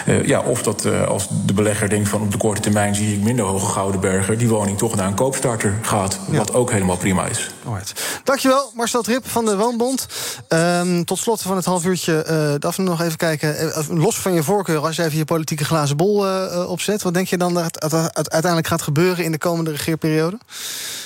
[0.07, 3.15] Uh, ja, of dat uh, als de belegger denkt van op de korte termijn zie
[3.15, 6.21] ik minder hoge gouden bergen, die woning toch naar een koopstarter gaat.
[6.31, 6.39] Ja.
[6.39, 7.54] Wat ook helemaal prima is.
[7.67, 8.21] Alright.
[8.25, 10.07] Dankjewel, Marcel Trip van de Woonbond.
[10.49, 13.73] Um, tot slot van het half uurtje, uh, Daphne, nog even kijken.
[13.89, 16.27] los van je voorkeur, als je even je politieke glazen bol
[16.67, 20.39] opzet, wat denk je dan dat het uiteindelijk gaat gebeuren in de komende regeerperiode?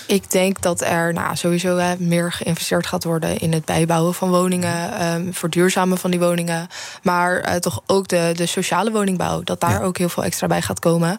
[0.07, 5.07] Ik denk dat er nou, sowieso meer geïnvesteerd gaat worden in het bijbouwen van woningen,
[5.07, 6.69] um, verduurzamen van die woningen.
[7.03, 9.81] Maar toch ook de, de sociale woningbouw, dat daar ja.
[9.81, 11.17] ook heel veel extra bij gaat komen.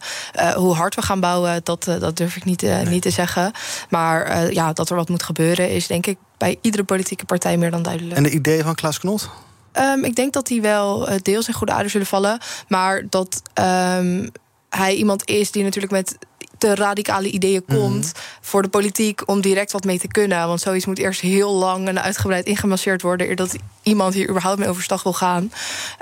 [0.55, 2.85] Hoe hard we gaan bouwen, dat, dat durf ik niet, nee.
[2.85, 3.51] niet te zeggen.
[3.89, 7.71] Maar ja, dat er wat moet gebeuren, is denk ik bij iedere politieke partij meer
[7.71, 8.15] dan duidelijk.
[8.15, 9.29] En de ideeën van Klaas Knot?
[9.73, 12.39] Um, ik denk dat die wel deels in goede aarde zullen vallen.
[12.67, 14.31] Maar dat um,
[14.69, 16.17] hij iemand is die natuurlijk met
[16.59, 18.21] te radicale ideeën komt mm.
[18.41, 20.47] voor de politiek om direct wat mee te kunnen.
[20.47, 24.59] Want zoiets moet eerst heel lang en uitgebreid ingemasseerd worden eer dat iemand hier überhaupt
[24.59, 25.51] mee overstag wil gaan.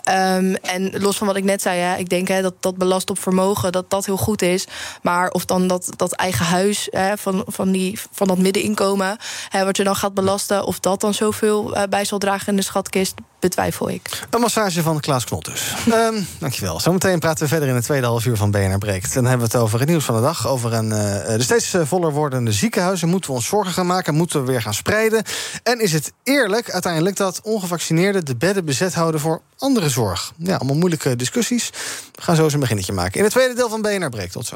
[0.10, 3.10] Um, en los van wat ik net zei, hè, ik denk hè, dat dat belast
[3.10, 4.68] op vermogen dat dat heel goed is.
[5.02, 9.18] Maar of dan dat, dat eigen huis hè, van, van, die, van dat middeninkomen,
[9.50, 12.56] hè, wat je dan gaat belasten, of dat dan zoveel uh, bij zal dragen in
[12.56, 14.26] de schatkist, betwijfel ik.
[14.30, 15.74] Een massage van Klaas Knot dus.
[15.94, 16.80] um, dankjewel.
[16.80, 19.14] Zometeen praten we verder in het tweede half uur van BNR Breekt.
[19.14, 20.48] Dan hebben we het over het nieuws van de dag.
[20.48, 23.08] Over een, uh, de steeds voller wordende ziekenhuizen.
[23.08, 24.16] Moeten we ons zorgen gaan maken?
[24.16, 25.24] Moeten we weer gaan spreiden?
[25.64, 30.34] En is het eerlijk uiteindelijk dat ongevaccineerden de bedden bezet houden voor andere zorg?
[30.38, 31.70] Ja, allemaal moeilijke discussies.
[32.16, 33.18] We gaan zo eens een beginnetje maken.
[33.18, 34.32] In het tweede deel van BNR Breekt.
[34.32, 34.56] Tot zo.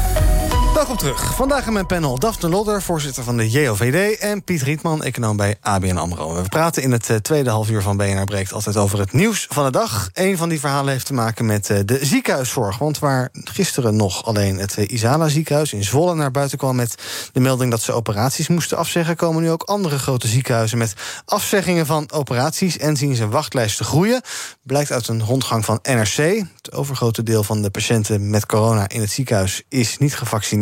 [0.73, 1.35] Welkom terug.
[1.35, 4.19] Vandaag in mijn panel Daphne Lodder, voorzitter van de JOVD...
[4.19, 6.35] en Piet Rietman, econoom bij ABN AMRO.
[6.35, 9.65] We praten in het uh, tweede halfuur van BNR Breekt altijd over het nieuws van
[9.65, 10.09] de dag.
[10.13, 12.77] Een van die verhalen heeft te maken met uh, de ziekenhuiszorg.
[12.77, 16.75] Want waar gisteren nog alleen het uh, Isala ziekenhuis in Zwolle naar buiten kwam...
[16.75, 16.95] met
[17.31, 19.15] de melding dat ze operaties moesten afzeggen...
[19.15, 20.93] komen nu ook andere grote ziekenhuizen met
[21.25, 22.77] afzeggingen van operaties...
[22.77, 24.21] en zien ze wachtlijsten groeien.
[24.63, 26.45] Blijkt uit een rondgang van NRC.
[26.55, 30.59] Het overgrote deel van de patiënten met corona in het ziekenhuis is niet gevaccineerd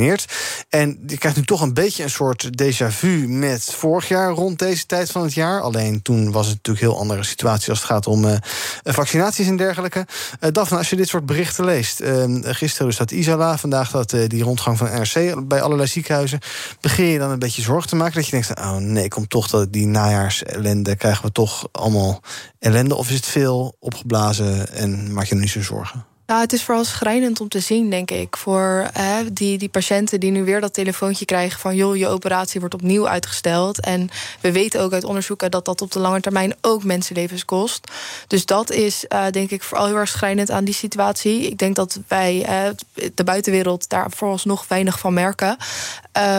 [0.69, 4.59] En je krijgt nu toch een beetje een soort déjà vu met vorig jaar rond
[4.59, 5.62] deze tijd van het jaar.
[5.62, 8.35] Alleen toen was het natuurlijk heel andere situatie als het gaat om uh,
[8.83, 10.07] vaccinaties en dergelijke.
[10.39, 12.01] Uh, Daphne, als je dit soort berichten leest.
[12.01, 16.39] Uh, gisteren dus dat Isala, vandaag dat die rondgang van NRC bij allerlei ziekenhuizen.
[16.81, 19.47] Begin je dan een beetje zorgen te maken dat je denkt: oh nee, komt toch
[19.47, 22.21] dat die najaarsellende, krijgen we toch allemaal
[22.59, 22.95] ellende?
[22.95, 26.08] Of is het veel opgeblazen en maak je er niet zo zorgen?
[26.29, 28.37] Nou, het is vooral schrijnend om te zien, denk ik.
[28.37, 28.89] Voor
[29.31, 31.75] die, die patiënten die nu weer dat telefoontje krijgen van...
[31.75, 33.79] joh, je operatie wordt opnieuw uitgesteld.
[33.79, 34.09] En
[34.41, 37.91] we weten ook uit onderzoeken dat dat op de lange termijn ook mensenlevens kost.
[38.27, 41.41] Dus dat is, uh, denk ik, vooral heel erg schrijnend aan die situatie.
[41.41, 45.57] Ik denk dat wij, uh, de buitenwereld, daar vooralsnog weinig van merken.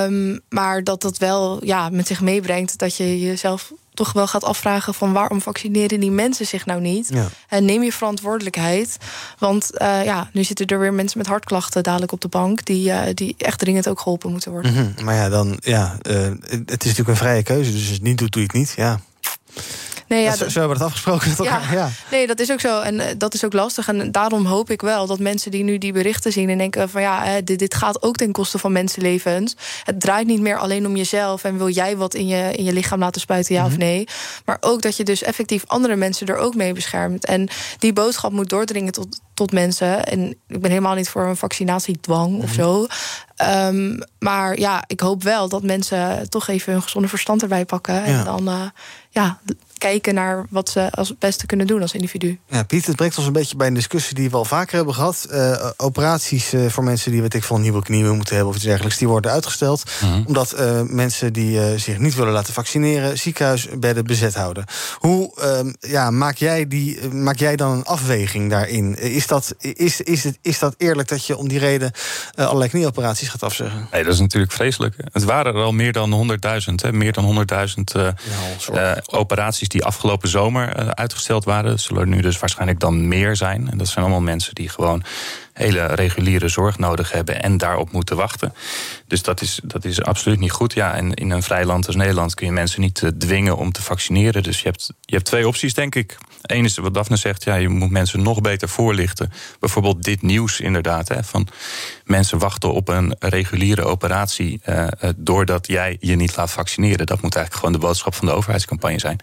[0.05, 4.45] Um, maar dat dat wel ja, met zich meebrengt dat je jezelf toch wel gaat
[4.45, 7.09] afvragen van waarom vaccineren die mensen zich nou niet?
[7.13, 7.29] Ja.
[7.49, 8.97] En neem je verantwoordelijkheid.
[9.39, 12.89] Want uh, ja, nu zitten er weer mensen met hartklachten dadelijk op de bank die,
[12.89, 14.73] uh, die echt dringend ook geholpen moeten worden.
[14.73, 15.05] Mm -hmm.
[15.05, 16.15] Maar ja, dan ja, uh,
[16.49, 17.73] het is natuurlijk een vrije keuze.
[17.73, 18.73] Dus niet doet, doe je het niet.
[18.77, 19.01] Ja.
[20.11, 21.45] Nee, ja, zo, zo hebben we het afgesproken.
[21.45, 22.81] Ja, ja, Nee, dat is ook zo.
[22.81, 23.89] En uh, dat is ook lastig.
[23.89, 26.49] En daarom hoop ik wel dat mensen die nu die berichten zien...
[26.49, 29.57] en denken van ja, dit, dit, gaat ook ten koste van mensenlevens.
[29.85, 31.45] Het draait niet meer alleen om jezelf...
[31.45, 33.77] en wil jij wat in je, in je lichaam laten spuiten, ja mm -hmm.
[33.77, 34.09] of nee.
[34.45, 37.25] Maar ook dat je dus effectief andere mensen er ook mee beschermt.
[37.25, 40.07] En die boodschap moet doordringen tot, tot mensen.
[40.07, 42.45] En ik ben helemaal niet voor een vaccinatiedwang mm -hmm.
[42.45, 42.87] of zo.
[43.67, 47.95] Um, maar ja, ik hoop wel dat mensen toch even hun gezonde verstand erbij pakken.
[47.95, 48.05] Ja.
[48.05, 48.63] En dan uh,
[49.11, 49.41] ja,
[49.81, 52.39] kijken naar wat ze als het beste kunnen doen als individu.
[52.47, 54.95] Ja, Piet, het brengt ons een beetje bij een discussie die we al vaker hebben
[54.95, 55.27] gehad.
[55.31, 58.57] Uh, operaties uh, voor mensen die, weet ik, van een nieuwe knieën moeten hebben of
[58.57, 59.83] iets dergelijks, die worden uitgesteld.
[60.03, 60.25] Mm -hmm.
[60.27, 64.65] Omdat uh, mensen die zich niet willen laten vaccineren, ziekenhuisbedden bezet houden.
[64.99, 65.33] Hoe
[65.81, 68.99] ja, maak, jij die, maak jij dan een afweging daarin?
[68.99, 71.93] Is dat, is, is, het, is dat eerlijk dat je om die reden
[72.35, 73.89] allerlei knieoperaties gaat afzeggen?
[73.93, 74.95] Nee, dat is natuurlijk vreselijk.
[75.13, 76.39] Het waren er al meer dan
[76.85, 78.15] 100.000, meer dan 100.000
[78.73, 81.79] ja, operaties die afgelopen zomer uh, uitgesteld waren.
[81.79, 83.71] Zullen er nu dus waarschijnlijk dan meer zijn.
[83.71, 85.03] En dat zijn allemaal mensen die gewoon
[85.61, 88.55] hele reguliere zorg nodig hebben en daarop moeten wachten.
[89.07, 90.73] Dus dat is, dat is absoluut niet goed.
[90.73, 93.73] Ja, en in een vrij land als Nederland kun je mensen niet uh, dwingen om
[93.73, 94.43] te vaccineren.
[94.43, 96.17] Dus je hebt, je hebt twee opties, denk ik.
[96.43, 99.33] Eén is wat Daphne zegt, ja, je moet mensen nog beter voorlichten.
[99.61, 101.09] Bijvoorbeeld dit nieuws inderdaad.
[101.09, 101.49] Hè, van
[102.05, 107.07] mensen wachten op een reguliere operatie uh, doordat jij je niet laat vaccineren.
[107.07, 109.21] Dat moet eigenlijk gewoon de boodschap van de overheidscampagne zijn.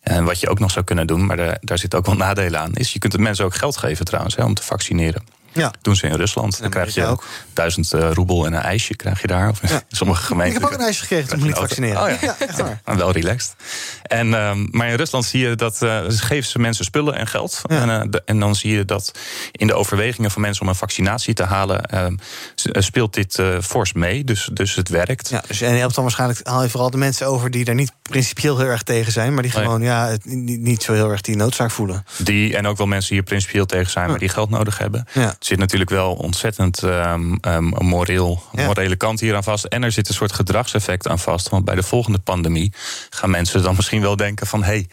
[0.00, 2.60] En wat je ook nog zou kunnen doen, maar daar, daar zit ook wel nadelen
[2.60, 5.22] aan, is je kunt de mensen ook geld geven trouwens hè, om te vaccineren.
[5.52, 5.72] Ja.
[5.82, 6.60] Doen ze in Rusland.
[6.60, 9.48] Dan krijg je ook duizend uh, roebel en een ijsje krijg je daar.
[9.48, 9.82] Of ja.
[9.88, 10.56] sommige gemeenten.
[10.56, 12.02] Ik heb ook een ijsje gekregen toen ik niet vaccineren.
[12.02, 12.36] Oh, ja.
[12.56, 12.80] ja.
[12.84, 13.54] En wel relaxed.
[14.02, 17.60] En, um, maar in Rusland zie je dat uh, geven ze mensen spullen en geld.
[17.68, 17.80] Ja.
[17.80, 19.12] En, uh, de, en, dan zie je dat
[19.52, 22.16] in de overwegingen van mensen om een vaccinatie te halen, ehm,
[22.54, 24.24] speelt dit fors mee.
[24.24, 25.28] Dus, dus het werkt.
[25.28, 27.74] Ja, dus, en je helpt dan waarschijnlijk haal je vooral de mensen over die er
[27.74, 29.88] niet principieel heel erg tegen zijn, maar die gewoon nee.
[29.88, 32.04] ja, het, niet, niet zo heel erg die noodzaak voelen.
[32.16, 35.06] Die en ook wel mensen die er principieel tegen zijn, maar die geld nodig hebben.
[35.12, 35.34] Ja.
[35.42, 38.66] Er zit natuurlijk wel ontzettend um, um, moreel, ja.
[38.66, 39.64] morele kant hier aan vast.
[39.64, 41.48] En er zit een soort gedragseffect aan vast.
[41.48, 42.72] Want bij de volgende pandemie
[43.10, 44.88] gaan mensen dan misschien wel denken van hé, hey,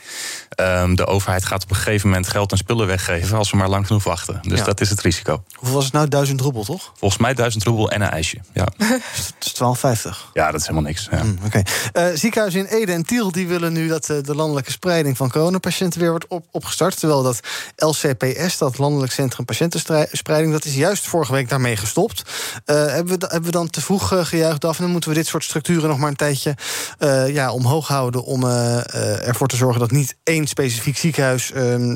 [0.59, 3.69] um, de overheid gaat op een gegeven moment geld en spullen weggeven als we maar
[3.69, 4.39] lang genoeg wachten.
[4.41, 4.65] Dus ja.
[4.65, 5.43] dat is het risico.
[5.53, 6.07] Hoeveel was het nou?
[6.07, 6.91] Duizend roebel, toch?
[6.97, 8.37] Volgens mij duizend roebel en een ijsje.
[8.53, 8.67] Ja.
[8.77, 9.01] dat
[9.39, 10.31] is 12,50.
[10.33, 11.07] Ja, dat is helemaal niks.
[11.11, 11.23] Ja.
[11.23, 11.37] Mm.
[11.45, 11.65] Okay.
[11.93, 15.31] Uh, ziekenhuizen in Ede en Tiel die willen nu dat uh, de landelijke spreiding van
[15.31, 16.99] coronapatiënten weer wordt op, opgestart.
[16.99, 17.39] Terwijl dat
[17.75, 22.23] LCPS, dat Landelijk Centrum Patiëntenspreiding, dat is juist vorige week daarmee gestopt.
[22.65, 24.77] Uh, hebben, we, hebben we dan te vroeg uh, gejuicht af?
[24.77, 26.55] En dan moeten we dit soort structuren nog maar een tijdje
[26.99, 28.23] uh, ja, omhoog houden.
[28.23, 31.95] om ervoor te zorgen dat niet één specifiek ziekenhuis ehm,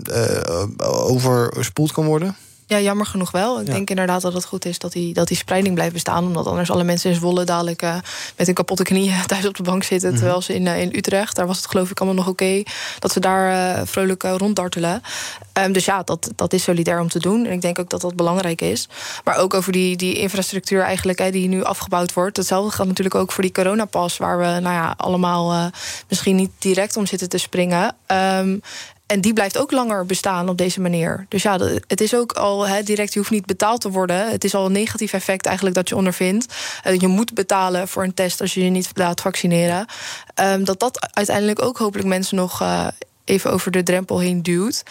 [0.78, 2.36] overspoeld kan worden?
[2.66, 3.62] Ja, jammer genoeg wel.
[3.62, 3.74] Ik ja.
[3.74, 6.26] denk inderdaad dat het goed is dat die, dat die spreiding blijft bestaan.
[6.26, 7.96] Omdat anders alle mensen in Zwolle dadelijk uh,
[8.38, 10.10] met een kapotte knie thuis op de bank zitten.
[10.10, 10.24] Mm -hmm.
[10.24, 12.44] Terwijl ze in, uh, in Utrecht, daar was het geloof ik allemaal nog oké.
[12.44, 12.66] Okay,
[13.00, 15.02] dat ze daar uh, vrolijk ronddartelen.
[15.60, 17.46] Um, dus ja, dat, dat is solidair om te doen.
[17.46, 18.88] En ik denk ook dat dat belangrijk is.
[19.24, 22.38] Maar ook over die, die infrastructuur eigenlijk die nu afgebouwd wordt.
[22.38, 24.18] Hetzelfde geldt natuurlijk ook voor die coronapas.
[24.18, 25.72] Waar we nou ja, allemaal
[26.08, 27.96] misschien niet direct om zitten te springen.
[28.08, 28.62] Um,
[29.06, 31.26] en die blijft ook langer bestaan op deze manier.
[31.30, 34.32] Dus ja, het is ook al direct, je hoeft niet betaald te worden.
[34.32, 36.54] Het is al een negatief effect eigenlijk dat je ondervindt.
[36.88, 39.86] Uh, je moet betalen voor een test als je je niet laat vaccineren.
[40.42, 42.88] Um, dat dat uiteindelijk ook hopelijk mensen nog uh,
[43.26, 44.84] even over de drempel heen duwt.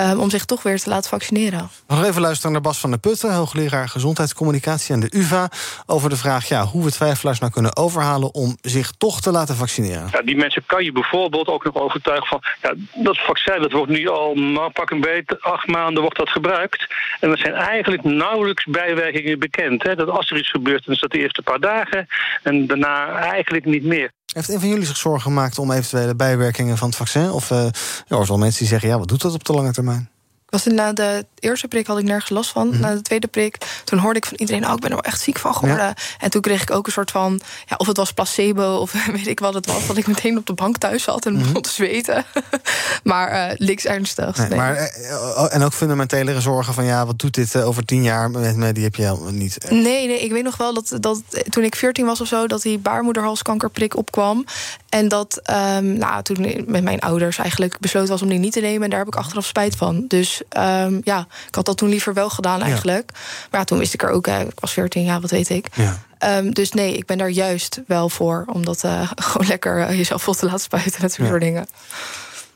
[0.00, 1.70] Um, om zich toch weer te laten vaccineren.
[1.88, 5.48] Nog even luisteren naar Bas van der Putten, hoogleraar gezondheidscommunicatie aan de UVA,
[5.86, 9.54] over de vraag ja, hoe we twijfelaars nou kunnen overhalen om zich toch te laten
[9.54, 10.08] vaccineren.
[10.12, 13.92] Ja, die mensen kan je bijvoorbeeld ook nog overtuigen van ja, dat vaccin dat wordt
[13.92, 16.86] nu al nou, pak een beet acht maanden wordt dat gebruikt
[17.20, 19.82] en er zijn eigenlijk nauwelijks bijwerkingen bekend.
[19.82, 19.94] Hè.
[19.94, 22.06] Dat als er iets gebeurt, dan is dat de eerste paar dagen
[22.42, 24.10] en daarna eigenlijk niet meer.
[24.32, 27.30] Heeft een van jullie zich zorgen gemaakt om eventuele bijwerkingen van het vaccin?
[27.30, 27.64] Of uh,
[28.08, 30.10] er wel mensen die zeggen, ja, wat doet dat op de lange termijn?
[30.50, 32.68] Was na de eerste prik had ik nergens last van.
[32.68, 32.80] Mhm.
[32.80, 34.66] Na de tweede prik, toen hoorde ik van iedereen...
[34.66, 35.94] oh, ik ben er wel echt ziek van geworden.
[36.18, 37.40] En toen kreeg ik ook een soort van...
[37.66, 39.86] Ja, of het was placebo of weet ik wat het was...
[39.86, 41.42] dat ik meteen op de bank thuis zat en Mhm.
[41.42, 42.24] begon te zweten.
[43.02, 44.38] maar eh niks ernstigs.
[44.38, 44.58] Nee, nee.
[44.58, 48.30] Maar, eh, en ook fundamentele zorgen van ja, wat doet dit eh, over tien jaar
[48.30, 48.72] met me?
[48.72, 49.58] Die heb je helemaal niet.
[49.70, 52.46] Nee, nee, ik weet nog wel dat, dat eh, toen ik 14 was of zo,
[52.46, 54.44] dat die baarmoederhalskankerprik opkwam.
[54.88, 58.60] En dat ehm, nou, toen met mijn ouders eigenlijk besloten was om die niet te
[58.60, 58.82] nemen.
[58.82, 60.04] En daar heb ik achteraf spijt van.
[60.08, 63.10] Dus ehm, ja, ik had dat toen liever wel gedaan eigenlijk.
[63.50, 65.66] Maar ja, toen wist ik er ook, hè, ik was 14, ja, wat weet ik.
[65.72, 65.98] Ja.
[66.18, 68.44] Ehm, dus nee, ik ben daar juist wel voor.
[68.46, 71.00] Om dat eh, gewoon lekker eh, jezelf vol te laten spuiten.
[71.00, 71.66] Dat soort dingen.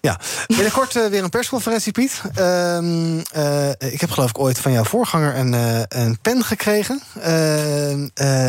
[0.04, 2.22] Ja, binnenkort uh, weer een persconferentie, Piet.
[2.38, 2.78] Uh,
[3.36, 7.00] uh, ik heb geloof ik ooit van jouw voorganger een, uh, een pen gekregen.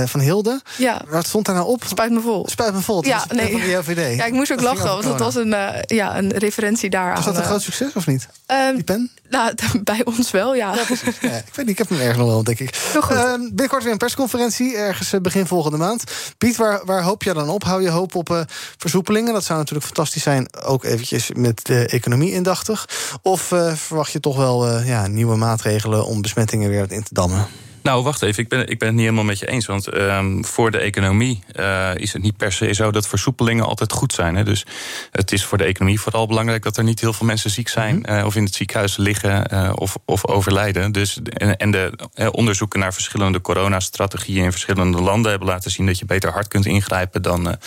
[0.05, 0.61] van Hilde.
[0.77, 1.01] Ja.
[1.07, 1.83] Wat stond daar nou op?
[1.87, 2.47] Spuit me vol.
[2.49, 3.05] Spuit me vol.
[3.05, 3.51] Ja, nee.
[3.51, 4.17] Van de JOVD.
[4.17, 7.15] Ja, ik moest ook dat lachen, want dat was een, ja, een referentie daaraan.
[7.15, 8.27] Was dat een groot succes of niet?
[8.47, 9.11] Um, Die pen?
[9.29, 10.73] Nou, bij ons wel, ja.
[10.73, 10.81] ja,
[11.21, 12.91] ja ik weet niet, ik heb hem ergens nog wel, denk ik.
[13.09, 16.03] Ehm, binnenkort weer een persconferentie, ergens begin volgende maand.
[16.37, 17.63] Piet, waar, waar hoop je dan op?
[17.63, 18.45] Hou je hoop op
[18.77, 19.33] versoepelingen?
[19.33, 22.89] Dat zou natuurlijk fantastisch zijn, ook eventjes met de economie indachtig?
[23.21, 27.13] Of uh, verwacht je toch wel uh, ja, nieuwe maatregelen om besmettingen weer in te
[27.13, 27.47] dammen?
[27.85, 28.43] Nou, wacht even.
[28.43, 29.65] Ik ben, ik ben het niet helemaal met je eens.
[29.65, 33.91] Want um, voor de economie uh, is het niet per se zo dat versoepelingen altijd
[33.91, 34.35] goed zijn.
[34.35, 34.43] Hè?
[34.43, 34.65] Dus
[35.11, 37.95] het is voor de economie vooral belangrijk dat er niet heel veel mensen ziek zijn.
[37.95, 38.17] Mm-hmm.
[38.17, 40.91] uh, of in het ziekenhuis liggen uh, of, of overlijden.
[40.91, 41.91] Dus, en, en de
[42.31, 46.65] onderzoeken naar verschillende coronastrategieën in verschillende landen hebben laten zien dat je beter hard kunt
[46.65, 47.57] ingrijpen dan,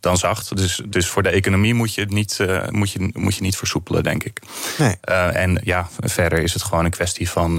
[0.00, 0.56] dan zacht.
[0.56, 2.38] Dus, dus voor de economie moet je, het niet,
[2.70, 4.40] moet je, moet je niet versoepelen, denk ik.
[4.78, 4.96] Nee.
[5.32, 7.54] en ja, verder is het gewoon een kwestie van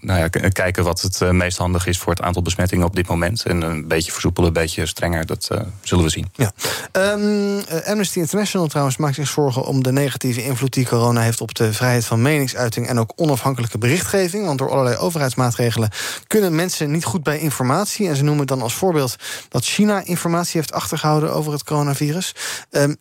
[0.00, 3.42] nou ja, kijken wat het meest handig is voor het aantal besmettingen op dit moment.
[3.42, 6.30] En een beetje versoepelen, een beetje strenger, dat uh, zullen we zien.
[6.32, 6.52] Ja.
[6.92, 11.54] Um, Amnesty International trouwens maakt zich zorgen om de negatieve invloed die corona heeft op
[11.54, 14.46] de vrijheid van meningsuiting en ook onafhankelijke berichtgeving.
[14.46, 15.90] Want door allerlei overheidsmaatregelen
[16.26, 18.08] kunnen mensen niet goed bij informatie.
[18.08, 19.16] En ze noemen dan als voorbeeld
[19.48, 22.34] dat China informatie heeft achtergehouden over het coronavirus.
[22.70, 22.96] Um,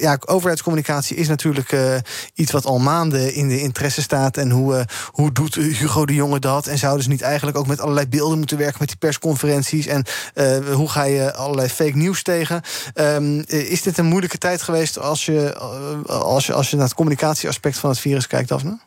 [0.00, 1.76] ja, overheidscommunicatie is natuurlijk
[2.34, 4.36] iets wat al maanden in de interesse staat.
[4.36, 6.66] En hoe, hoe doet Hugo de Jonge dat?
[6.66, 9.86] En zouden ze niet eigenlijk ook met allerlei beelden moeten werken met die persconferenties?
[9.86, 12.62] En uh, hoe ga je allerlei fake nieuws tegen?
[12.94, 15.54] Um, is dit een moeilijke tijd geweest als je,
[16.06, 18.78] als je, als je naar het communicatieaspect van het virus kijkt, Daphne?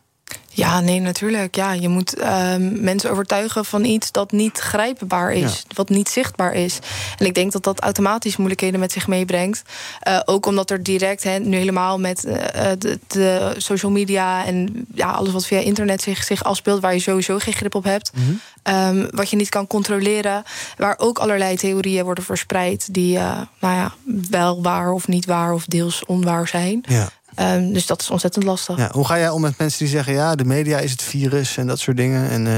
[0.57, 1.55] Ja, nee, natuurlijk.
[1.55, 5.75] Ja, je moet uh, mensen overtuigen van iets dat niet grijpbaar is, ja.
[5.75, 6.79] wat niet zichtbaar is.
[7.17, 9.61] En ik denk dat dat automatisch moeilijkheden met zich meebrengt.
[10.07, 12.33] Uh, ook omdat er direct, hè, nu helemaal met uh,
[12.77, 16.99] de, de, social media en ja, alles wat via internet zich, zich afspeelt, waar je
[16.99, 18.11] sowieso geen grip op hebt.
[18.13, 18.97] Mm -hmm.
[18.97, 20.43] um, wat je niet kan controleren.
[20.77, 23.93] Waar ook allerlei theorieën worden verspreid die nou ja,
[24.29, 26.83] wel waar of niet waar of deels onwaar zijn.
[26.87, 27.09] Ja.
[27.39, 28.78] Um, dus dat is ontzettend lastig.
[28.78, 30.13] Ja, hoe ga jij om met mensen die zeggen...
[30.13, 32.30] ja, de media is het virus en dat soort dingen...
[32.30, 32.58] en uh,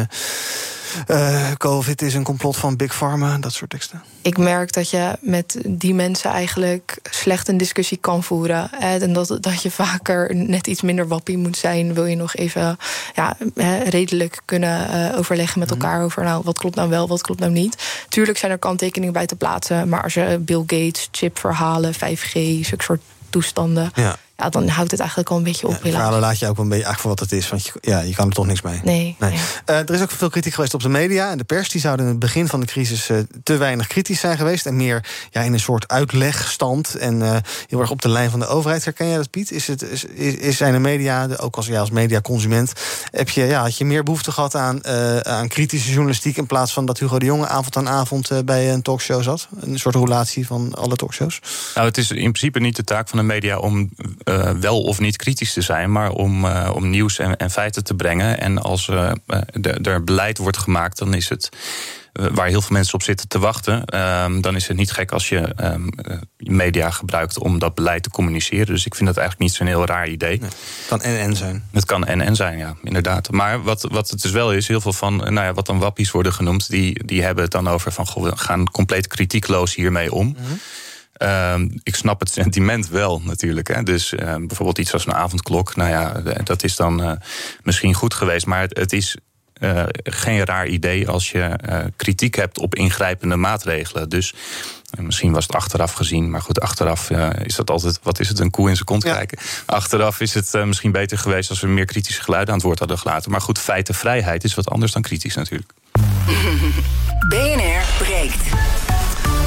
[1.08, 4.04] uh, COVID is een complot van Big Pharma, dat soort teksten?
[4.22, 8.72] Ik merk dat je met die mensen eigenlijk slecht een discussie kan voeren.
[8.72, 11.94] En dat, dat je vaker net iets minder wappie moet zijn...
[11.94, 12.78] wil je nog even
[13.16, 13.38] ja,
[13.90, 16.04] redelijk kunnen uh, overleggen met elkaar...
[16.04, 17.78] over nou, wat klopt nou wel, wat klopt nou niet.
[18.10, 19.90] Tuurlijk zijn er kanttekeningen bij te plaatsen...
[19.90, 23.92] maar als je Bill Gates, chipverhalen, 5G, zulke soort toestanden...
[23.96, 25.74] Ja ja, dan houdt het eigenlijk al een beetje op.
[25.74, 27.50] Ja, verhalen laat je ook wel een beetje eigenlijk voor wat het is.
[27.50, 28.80] Want je, ja, je kan er toch niks mee.
[28.84, 29.16] Nee.
[29.20, 29.30] nee.
[29.30, 29.40] nee.
[29.66, 31.70] Uh, er is ook veel kritiek geweest op de media en de pers.
[31.70, 34.66] Die zouden in het begin van de crisis uh, te weinig kritisch zijn geweest.
[34.66, 36.96] En meer ja, in een soort uitlegstand.
[36.96, 37.36] En uh,
[37.68, 38.84] heel erg op de lijn van de overheid.
[38.84, 39.52] Herken jij dat, Piet?
[39.52, 42.74] Is, het, is, is zijn de media, ook als, ja, als mediaconsument...
[43.12, 44.86] Heb je, ja, had je meer behoefte gehad aan,
[45.26, 46.38] aan kritische journalistiek...
[46.38, 49.48] in plaats van dat Hugo de Jonge avond aan avond bij een talkshow zat?
[49.60, 51.40] Een soort roulatie van alle talkshows?
[51.76, 53.90] Nou, het is in principe niet de taak van de media om
[54.30, 57.84] uh, wel of niet kritisch te zijn, maar om, uh, om nieuws en, en, feiten
[57.84, 58.40] te brengen.
[58.40, 59.12] En als uh,
[59.82, 61.50] er beleid wordt gemaakt, dan is het.
[62.14, 65.30] Waar heel veel mensen op zitten te wachten, um, dan is het niet gek als
[65.30, 65.90] je um,
[66.38, 68.66] media gebruikt om dat beleid te communiceren.
[68.66, 70.40] Dus ik vind dat eigenlijk niet zo'n heel raar idee.
[70.40, 71.64] Nee, het kan en-en zijn.
[71.72, 73.32] Het kan en-en zijn, ja, inderdaad.
[73.32, 76.12] Maar wat, wat het dus wel is, heel veel van, nou ja, wat dan wappies
[76.12, 80.12] worden genoemd, die, die hebben het dan over van, goh, we gaan compleet kritiekloos hiermee
[80.14, 80.26] om.
[80.26, 80.60] Mm -hmm.
[81.20, 83.68] Ehm, ik snap het sentiment wel natuurlijk.
[83.68, 83.84] Hè.
[83.84, 85.76] Dus eh, bijvoorbeeld iets als een avondklok.
[85.76, 87.12] Nou ja, eh, dat is dan eh,
[87.64, 88.46] misschien goed geweest.
[88.46, 89.18] Maar het, het is
[89.54, 94.10] eh, geen raar idee als je eh, kritiek hebt op ingrijpende maatregelen.
[94.10, 94.34] Dus
[95.00, 97.10] misschien was het achteraf gezien, maar goed, achteraf
[97.44, 99.38] is dat altijd, wat is het, een koe in zijn kont kijken.
[99.66, 103.00] Achteraf is het misschien beter geweest als we meer kritische geluiden aan het woord hadden
[103.00, 103.32] gelaten.
[103.32, 105.72] Maar goed, feitenvrijheid is wat anders dan kritisch natuurlijk.
[107.30, 108.69] BNR breekt.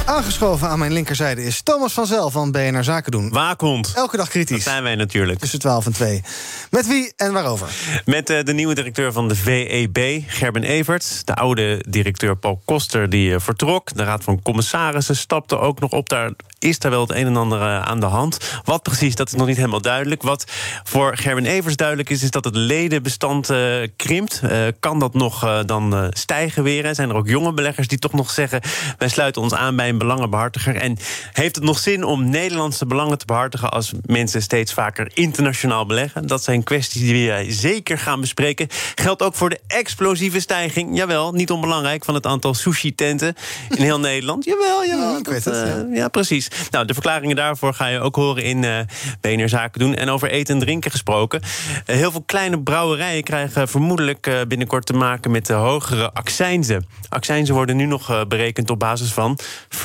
[0.04, 3.30] Aangeschoven aan mijn linkerzijde is Thomas van Zel van BNR Zaken doen.
[3.30, 3.92] Waakhond.
[3.94, 4.64] Elke dag kritisch.
[4.64, 5.38] Dat zijn wij natuurlijk.
[5.38, 6.22] Tussen 12 en 2.
[6.70, 7.68] Met wie en waarover?
[8.04, 11.24] Met eh, de nieuwe directeur van de VEB, Gerben Everts.
[11.24, 13.94] De oude directeur Paul Koster, die eh, vertrok.
[13.94, 16.08] De Raad van Commissarissen stapte ook nog op.
[16.08, 18.38] Daar is daar wel het een en ander eh, aan de hand.
[18.64, 20.22] Wat precies, dat is nog niet helemaal duidelijk.
[20.22, 20.44] Wat
[20.84, 23.50] voor Gerben Evers duidelijk is, is dat het ledenbestand
[23.96, 24.42] krimpt.
[24.80, 26.94] Kan dat nog dan stijgen weer?
[26.94, 28.60] Zijn er ook jonge beleggers die toch nog zeggen...
[28.98, 30.76] wij sluiten ons aan bij een belangenbehartiger?
[30.76, 30.96] En
[31.32, 33.70] heeft het nog zin om Nederlandse belangen te behartigen...
[33.70, 36.26] als mensen steeds vaker internationaal beleggen?
[36.26, 38.68] Dat zijn kwesties die wij zeker gaan bespreken.
[38.94, 42.04] Geldt ook voor de explosieve stijging, jawel, niet onbelangrijk...
[42.04, 43.34] van het aantal sushi-tenten
[43.68, 44.44] in heel Nederland.
[44.44, 45.18] Jawel, jawel.
[45.18, 45.84] ik weet dat, het, ja.
[45.84, 46.48] eh, ja, precies.
[46.70, 48.80] Nou, de verklaringen daarvoor ga je ook horen in eh
[49.20, 49.94] BNR Zaken doen.
[49.94, 51.42] En over eten en drinken gesproken.
[51.86, 56.86] Eh, heel veel kleine brouwerijen krijgen vermoedelijk eh, binnenkort te maken met de hogere accijnzen.
[57.08, 59.38] Accijnzen worden nu nog eh, berekend op basis van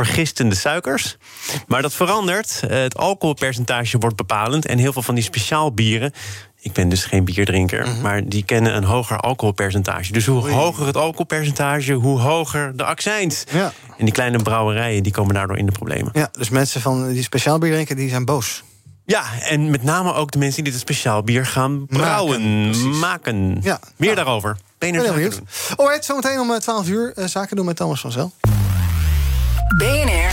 [0.05, 1.17] vergistende suikers.
[1.67, 2.59] Maar dat verandert.
[2.63, 4.65] Eh, het alcoholpercentage wordt bepalend.
[4.65, 6.11] En heel veel van die speciaalbieren.
[6.61, 10.11] Ik ben dus geen bierdrinker, maar die kennen een hoger alcoholpercentage.
[10.11, 13.43] Dus hoe hoger het alcoholpercentage, hoe hoger de accijns.
[13.51, 13.73] Ja.
[13.97, 16.09] En die kleine brouwerijen die komen daardoor in de problemen.
[16.13, 18.63] Ja, dus mensen van die speciaal bier drinken, die zijn boos.
[19.05, 23.57] Ja, en met name ook de mensen die dit speciaal bier gaan brouwen, maken.
[23.61, 23.79] Ja.
[23.95, 24.57] Meer daarover.
[24.77, 25.31] Ben benieuwd.
[25.31, 25.47] doen.
[25.75, 28.31] Alright, zometeen om eh, 12 uur eh, zaken doen met Thomas van Zel.
[29.67, 30.31] BNR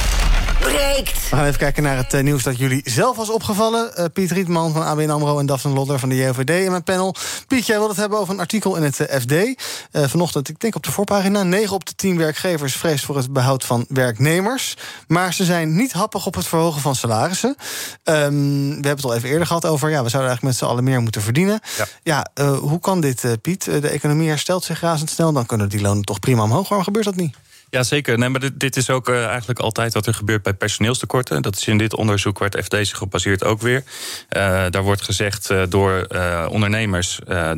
[0.61, 1.31] breekt.
[1.31, 3.97] We gaan even kijken naar het eh, nieuws dat jullie zelf was opgevallen.
[3.97, 7.15] Eh, Piet Rietman van ABN AMRO en Daphne Lodder van de JOVD in mijn panel.
[7.47, 9.33] Piet, jij wilde het hebben over een artikel in het eh, FD.
[9.33, 11.43] Eh, vanochtend, ik denk op de voorpagina...
[11.43, 14.77] 9 op de 10 werkgevers vreest voor het behoud van werknemers.
[15.07, 17.57] Maar ze zijn niet happig op het verhogen van salarissen.
[18.03, 19.91] Ehm, we hebben het al even eerder gehad over...
[19.91, 21.61] ja, we zouden eigenlijk met z'n allen meer moeten verdienen.
[22.03, 23.65] Ja, eh, hoe kan dit, eh, Piet?
[23.65, 25.33] De economie herstelt zich razendsnel.
[25.33, 26.69] Dan kunnen die lonen toch prima omhoog.
[26.69, 27.37] Waarom gebeurt dat niet?
[27.75, 28.19] Ja, zeker.
[28.19, 31.43] Nee, maar dit, is ook eh, eigenlijk altijd wat er gebeurt bij personeelstekorten.
[31.43, 33.85] Dat is in dit onderzoek waar het FD zich op baseert ook weer.
[34.29, 36.07] Eh, daar wordt gezegd eh, door
[36.51, 37.21] ondernemers...
[37.27, 37.57] eh 90%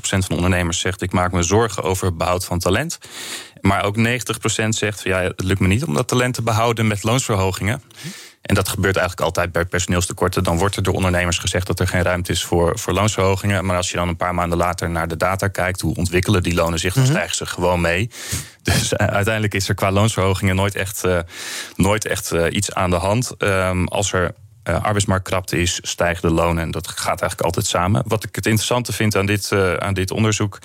[0.00, 1.02] van de ondernemers zegt...
[1.02, 2.98] ik maak me zorgen over het behoud van talent.
[3.60, 4.00] Maar ook 90%
[4.68, 5.02] zegt...
[5.02, 7.82] ja, het lukt me niet om dat talent te behouden met loonsverhogingen.
[8.42, 10.44] En dat gebeurt eigenlijk altijd bij personeelstekorten.
[10.44, 13.64] Dan wordt er door ondernemers gezegd dat er geen ruimte is voor, voor loonsverhogingen.
[13.64, 16.54] Maar als je dan een paar maanden later naar de data kijkt, hoe ontwikkelen die
[16.54, 18.10] lonen zich, dan stijgen ze gewoon mee.
[18.62, 21.18] Dus eh, uiteindelijk is er qua loonsverhogingen nooit echt, eh,
[21.76, 23.34] nooit echt eh, iets aan de hand.
[23.38, 26.62] Ehm, als er eh, arbeidsmarktkrapte is, stijgen de lonen.
[26.62, 28.02] En dat gaat eigenlijk altijd samen.
[28.06, 30.58] Wat ik het interessante vind aan dit, aan dit onderzoek...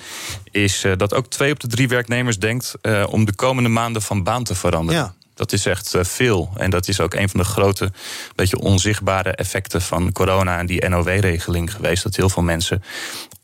[0.50, 2.74] is dat ook twee op de drie werknemers denkt...
[3.08, 5.00] om de komende maanden van baan te veranderen.
[5.00, 5.23] Ja.
[5.34, 6.50] Dat is echt eh, veel.
[6.56, 7.92] En dat is ook een van de grote,
[8.34, 12.02] beetje onzichtbare effecten van corona en die NOW-regeling geweest.
[12.02, 12.82] Dat heel veel mensen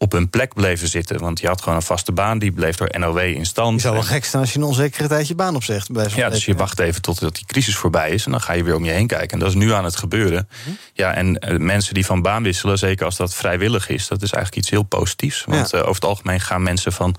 [0.02, 1.18] op hun plek bleven zitten.
[1.18, 3.72] Want je had gewoon een vaste baan, die bleef door NOW in stand.
[3.72, 5.88] Het zou wel gek zijn als je een onzekere tijd je baan opzegt.
[6.14, 8.24] Ja, dus je wacht even totdat die crisis voorbij is.
[8.24, 9.30] En dan ga je weer om je heen kijken.
[9.30, 10.48] En dat is nu aan het gebeuren.
[10.92, 14.32] Ja, en eh, mensen die van baan wisselen, zeker als dat vrijwillig is, dat is
[14.32, 15.44] eigenlijk iets heel positiefs.
[15.44, 17.16] Want eh, over het algemeen gaan mensen van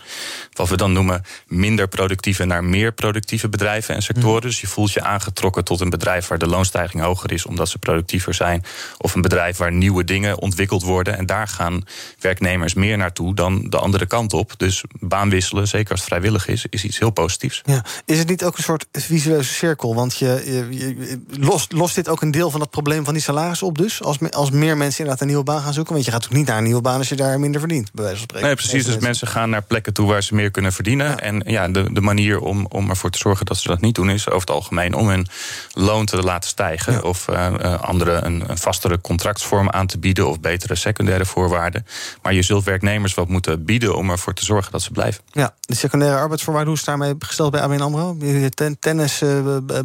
[0.54, 4.42] wat we dan noemen minder productieve naar meer productieve bedrijven en sectoren.
[4.42, 7.78] Dus je voelt je aangetrokken tot een bedrijf waar de loonstijging hoger is, omdat ze
[7.78, 8.64] productiever zijn.
[8.98, 11.18] Of een bedrijf waar nieuwe dingen ontwikkeld worden.
[11.18, 11.86] En daar gaan
[12.20, 14.54] werknemers meer naartoe dan de andere kant op.
[14.58, 17.62] Dus baan wisselen, zeker als het vrijwillig is, is iets heel positiefs.
[17.66, 17.84] Ja.
[18.06, 19.96] Is het niet ook een soort visueuze cirkel?
[19.96, 23.24] Want je, je, je- lost, lost dit ook een deel van dat probleem van die
[23.24, 24.04] salarissen op dus?
[24.04, 25.94] Als, me- als meer mensen inderdaad een nieuwe baan gaan zoeken?
[25.94, 28.04] Want je gaat ook niet naar een nieuwe baan als je daar minder verdient, bij
[28.04, 28.48] wijze van spreken.
[28.48, 28.86] Nee, precies.
[28.86, 31.20] Dus mensen gaan naar plekken toe waar ze meer kunnen verdienen.
[31.20, 34.10] En ja, de, de manier om, om ervoor te zorgen dat ze dat niet doen,
[34.10, 35.28] is over het algemeen om hun
[35.74, 37.04] loon te laten stijgen.
[37.04, 40.28] Of eh, eh, andere een, een vastere contractsvorm aan te bieden.
[40.30, 41.86] Of betere secundaire voorwaarden.
[42.22, 45.24] Maar je zult werknemers wat moeten bieden om ervoor te zorgen dat ze blijven.
[45.32, 48.18] Ja, de secundaire arbeidsvoorwaarden, hoe is daarmee gesteld bij ABN AMRO?
[48.50, 49.24] Ten, tennis,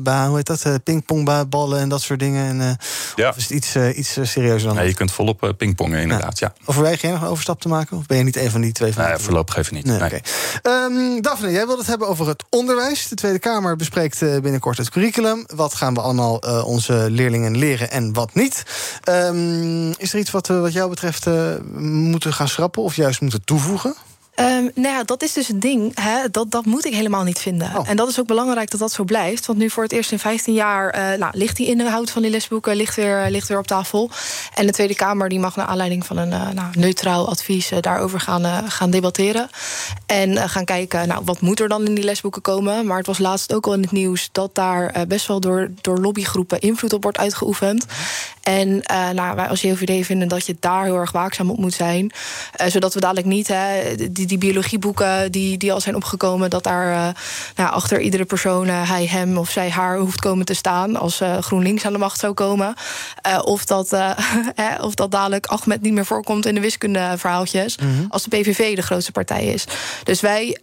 [0.01, 0.63] baan, hoe heet dat?
[0.63, 2.47] Eh, Pingpongballen en dat soort dingen.
[2.49, 2.75] En, eh,
[3.17, 3.29] Ja.
[3.29, 6.39] Of is het iets, iets serieuzer dan Ja, je kunt volop pingpongen, inderdaad.
[6.39, 6.53] Ja.
[6.65, 7.97] Overweeg jij nog een overstap te maken?
[7.97, 8.93] Of ben je niet een van die twee?
[8.93, 9.85] Van Nee, voorlopig even niet.
[9.85, 10.21] Nee.
[10.63, 13.09] Ehm, Daphne, jij wilt het hebben over het onderwijs.
[13.09, 15.45] De Tweede Kamer bespreekt binnenkort het curriculum.
[15.55, 18.63] Wat gaan we allemaal onze leerlingen leren en wat niet?
[19.05, 21.27] Ehm, is er iets wat wat jou betreft
[21.79, 23.95] moeten gaan schrappen of juist moeten toevoegen?
[24.37, 25.93] Ehm, nou ja, dat is dus het ding.
[26.01, 26.31] Hè?
[26.31, 27.71] Dat, dat moet ik helemaal niet vinden.
[27.77, 27.89] Oh.
[27.89, 29.47] En dat is ook belangrijk dat dat zo blijft.
[29.47, 32.31] Want nu voor het eerst in 15 jaar eh, nou, ligt die inhoud van die
[32.31, 34.11] lesboeken ligt weer, ligt weer op tafel.
[34.55, 37.79] En de Tweede Kamer die mag naar aanleiding van een eh, nou, neutraal advies eh,
[37.81, 39.49] daarover gaan, eh, gaan debatteren.
[40.07, 42.87] En eh, gaan kijken, nou, wat moet er dan in die lesboeken komen?
[42.87, 45.71] Maar het was laatst ook al in het nieuws dat daar eh, best wel door,
[45.81, 47.87] door lobbygroepen invloed op wordt uitgeoefend.
[48.43, 51.75] En eh, nou, wij als JOVD vinden dat je daar heel erg waakzaam op moet
[51.75, 52.13] zijn.
[52.53, 56.65] Eh, zodat we dadelijk niet hè, die, die biologieboeken die, die al zijn opgekomen, dat
[56.65, 57.15] daar eh,
[57.57, 61.21] nou, achter iedere persoon eh, hij, hem of zij haar hoeft komen te staan als
[61.21, 62.75] eh, GroenLinks aan de macht zou komen.
[63.45, 63.97] Of, dat,
[64.81, 67.79] of dat dadelijk Ahmed niet meer voorkomt in de wiskundeverhaaltjes.
[68.09, 69.65] Als de PVV de grootste partij is.
[70.03, 70.59] Dus wij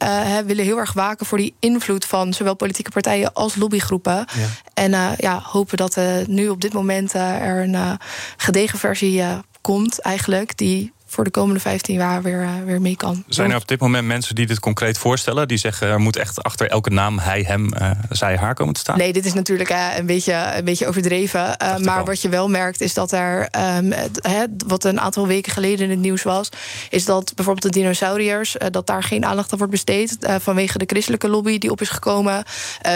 [0.45, 4.25] willen heel erg waken voor die invloed van zowel politieke partijen als lobbygroepen.
[4.73, 7.99] En ja, hopen dat nu op dit moment er een
[8.37, 9.23] gedegen versie
[9.61, 13.23] komt, eigenlijk, die voor de komende 15 jaar weer, eh, weer mee kan.
[13.27, 15.47] Zijn er op dit moment mensen die dit concreet voorstellen?
[15.47, 18.79] Die zeggen er moet echt achter elke naam hij, hem, eh, zij, haar komen te
[18.79, 18.97] staan?
[18.97, 21.57] Nee, dit is natuurlijk eh, een, beetje, een beetje overdreven.
[21.83, 23.91] Maar wat je wel merkt is dat er, ehm,
[24.21, 26.49] het- wat een aantal weken geleden in het nieuws was,
[26.89, 31.29] is dat bijvoorbeeld de dinosauriërs, dat daar geen aandacht aan wordt besteed vanwege de christelijke
[31.29, 32.43] lobby die op is gekomen.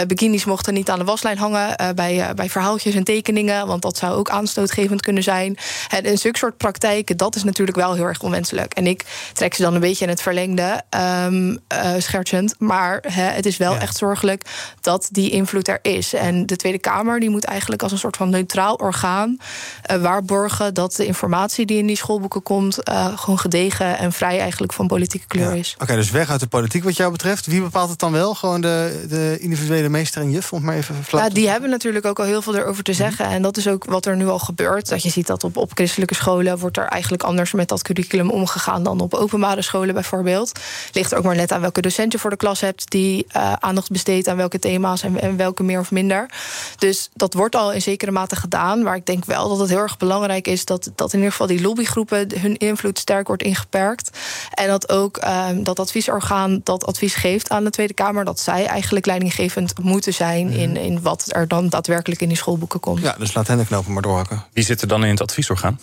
[0.06, 4.14] Bikinis mochten niet aan de waslijn hangen bij, bij verhaaltjes en tekeningen, want dat zou
[4.16, 5.56] ook aanstootgevend kunnen zijn.
[5.88, 8.74] En, en zulke soort praktijken, dat is natuurlijk wel heel erg onwenselijk.
[8.74, 12.54] En ik trek ze dan een beetje in het verlengde, eh, schertsend.
[12.58, 14.42] Maar het is wel echt zorgelijk
[14.80, 16.14] dat die invloed er is.
[16.14, 19.38] En de Tweede Kamer die moet eigenlijk als een soort van neutraal orgaan
[19.82, 24.38] eh, waarborgen dat de informatie die in die schoolboeken komt, eh, gewoon gedegen en vrij
[24.38, 25.76] eigenlijk van politieke kleur is.
[25.78, 27.46] Oké, dus weg uit de politiek wat jou betreft.
[27.46, 28.34] Wie bepaalt het dan wel?
[28.34, 32.06] Gewoon de, de individuele meester en juf, om maar even flauw Ja, die hebben natuurlijk
[32.06, 33.26] ook al heel veel erover te zeggen.
[33.26, 34.88] En dat is ook wat er nu al gebeurt.
[34.88, 38.30] Dat je ziet dat op, op christelijke scholen wordt er eigenlijk anders met dat curriculum
[38.30, 40.60] omgegaan dan op openbare scholen bijvoorbeeld.
[40.92, 43.52] Ligt er ook maar net aan welke docent je voor de klas hebt die eh,
[43.52, 46.30] aandacht besteedt aan welke thema's en, en welke meer of minder.
[46.78, 48.82] Dus dat wordt al in zekere mate gedaan.
[48.82, 51.46] Maar ik denk wel dat het heel erg belangrijk is dat, dat in ieder geval
[51.46, 54.18] die lobbygroepen hun invloed sterk wordt ingeperkt.
[54.54, 58.66] En dat ook ehm, dat adviesorgaan dat advies geeft aan de Tweede Kamer, dat zij
[58.66, 63.00] eigenlijk leidinggevend moeten zijn in, in wat er dan daadwerkelijk in die schoolboeken komt.
[63.00, 64.44] Ja, dus laat hen de knopen maar doorhakken.
[64.52, 65.78] Wie zit er dan in het adviesorgaan?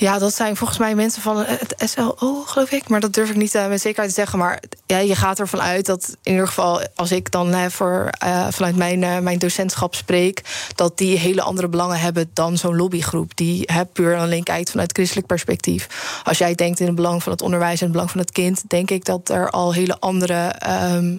[0.00, 2.88] Ja, dat zijn volgens mij mensen van het SLO, geloof ik.
[2.88, 4.38] Maar dat durf ik niet eh, met zekerheid te zeggen.
[4.38, 6.80] Maar ja, je gaat ervan uit dat in ieder geval...
[6.94, 10.42] als ik dan eh, voor, eh, vanuit mijn, eh, mijn docentschap spreek...
[10.74, 13.36] dat die hele andere belangen hebben dan zo'n lobbygroep...
[13.36, 15.88] die hè, puur en alleen kijkt vanuit christelijk perspectief.
[16.24, 17.78] Als jij denkt in het belang van het onderwijs...
[17.78, 18.62] en het belang van het kind...
[18.66, 21.16] denk ik dat er al hele andere ehm,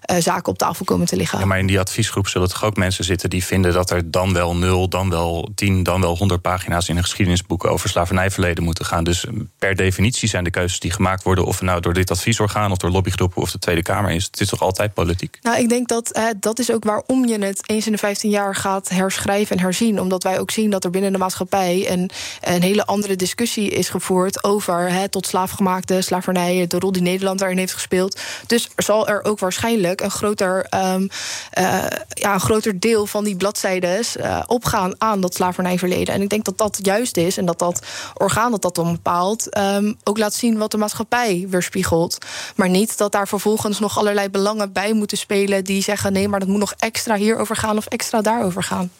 [0.17, 1.39] zaken op tafel komen te liggen.
[1.39, 4.33] Ja, maar in die adviesgroep zullen toch ook mensen zitten die vinden dat er dan
[4.33, 8.85] wel nul, dan wel tien, dan wel honderd pagina's in een geschiedenisboek over slavernijverleden moeten
[8.85, 9.03] gaan.
[9.03, 9.25] Dus
[9.59, 12.89] per definitie zijn de keuzes die gemaakt worden, of nou door dit adviesorgaan of door
[12.89, 15.37] lobbygroepen of de Tweede Kamer is, het is toch altijd politiek?
[15.41, 18.29] Nou, ik denk dat eh, dat is ook waarom je het eens in de 15
[18.29, 19.99] jaar gaat herschrijven en herzien.
[19.99, 22.09] Omdat wij ook zien dat er binnen de maatschappij een,
[22.41, 27.39] een hele andere discussie is gevoerd over hè, tot slaafgemaakte slavernij, de rol die Nederland
[27.39, 28.19] daarin heeft gespeeld.
[28.47, 31.07] Dus er zal er ook waarschijnlijk een groter, ehm,
[31.51, 36.13] eh, ja, een groter deel van die bladzijdes eh, opgaan aan dat slavernijverleden.
[36.13, 37.79] En ik denk dat dat juist is en dat dat
[38.13, 42.17] orgaan dat dat dan bepaalt, ehm, ook laat zien wat de maatschappij weerspiegelt.
[42.55, 46.39] Maar niet dat daar vervolgens nog allerlei belangen bij moeten spelen die zeggen: nee, maar
[46.39, 48.91] dat moet nog extra hierover gaan of extra daarover gaan.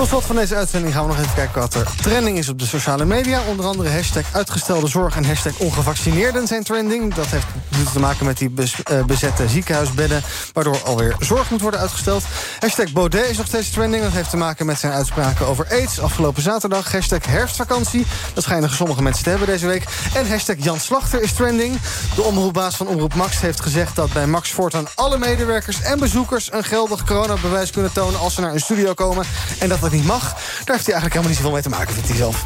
[0.00, 2.58] Tot slot van deze uitzending gaan we nog even kijken wat er trending is op
[2.58, 3.40] de sociale media.
[3.48, 7.14] Onder andere hashtag uitgestelde zorg en hashtag ongevaccineerden zijn trending.
[7.14, 8.52] Dat heeft natuurlijk te maken met die
[8.84, 10.22] eh, bezette ziekenhuisbedden...
[10.52, 12.24] waardoor alweer zorg moet worden uitgesteld.
[12.60, 14.02] Hashtag Baudet is nog steeds trending.
[14.02, 16.92] Dat heeft te maken met zijn uitspraken over aids afgelopen zaterdag.
[16.92, 18.06] Hashtag herfstvakantie.
[18.34, 19.84] Dat schijnen sommige mensen te hebben deze week.
[20.14, 21.78] En hashtag Jan Slachter is trending.
[22.14, 26.52] De omroepbaas van Omroep Max heeft gezegd dat bij Max voortaan alle medewerkers en bezoekers...
[26.52, 29.26] een geldig coronabewijs kunnen tonen als ze naar een studio komen.
[29.58, 32.08] En dat niet mag, daar heeft hij eigenlijk helemaal niet zoveel mee te maken, vindt
[32.08, 32.44] hij zelf.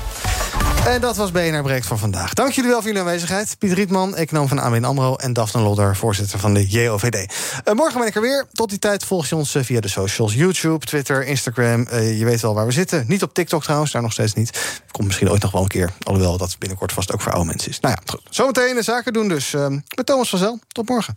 [0.86, 2.34] En dat was BNR Breekt van vandaag.
[2.34, 3.56] Dank jullie wel voor jullie aanwezigheid.
[3.58, 5.16] Piet Rietman, econoom van ABN AMRO...
[5.16, 7.32] en Daphne Lodder, voorzitter van de JOVD.
[7.64, 8.46] Eh, morgen ben ik er weer.
[8.52, 10.34] Tot die tijd volg je ons eh, via de socials.
[10.34, 11.86] YouTube, Twitter, Instagram.
[11.86, 13.04] Eh, je weet wel waar we zitten.
[13.08, 14.82] Niet op TikTok trouwens, daar nog steeds niet.
[14.90, 15.90] Komt misschien ooit nog wel een keer.
[16.02, 17.80] Alhoewel dat binnenkort vast ook voor oude mensen is.
[17.80, 18.22] Nou ja, goed.
[18.30, 19.50] Zometeen de zaken doen dus.
[19.96, 20.58] met Thomas van Zel.
[20.68, 21.16] Tot morgen.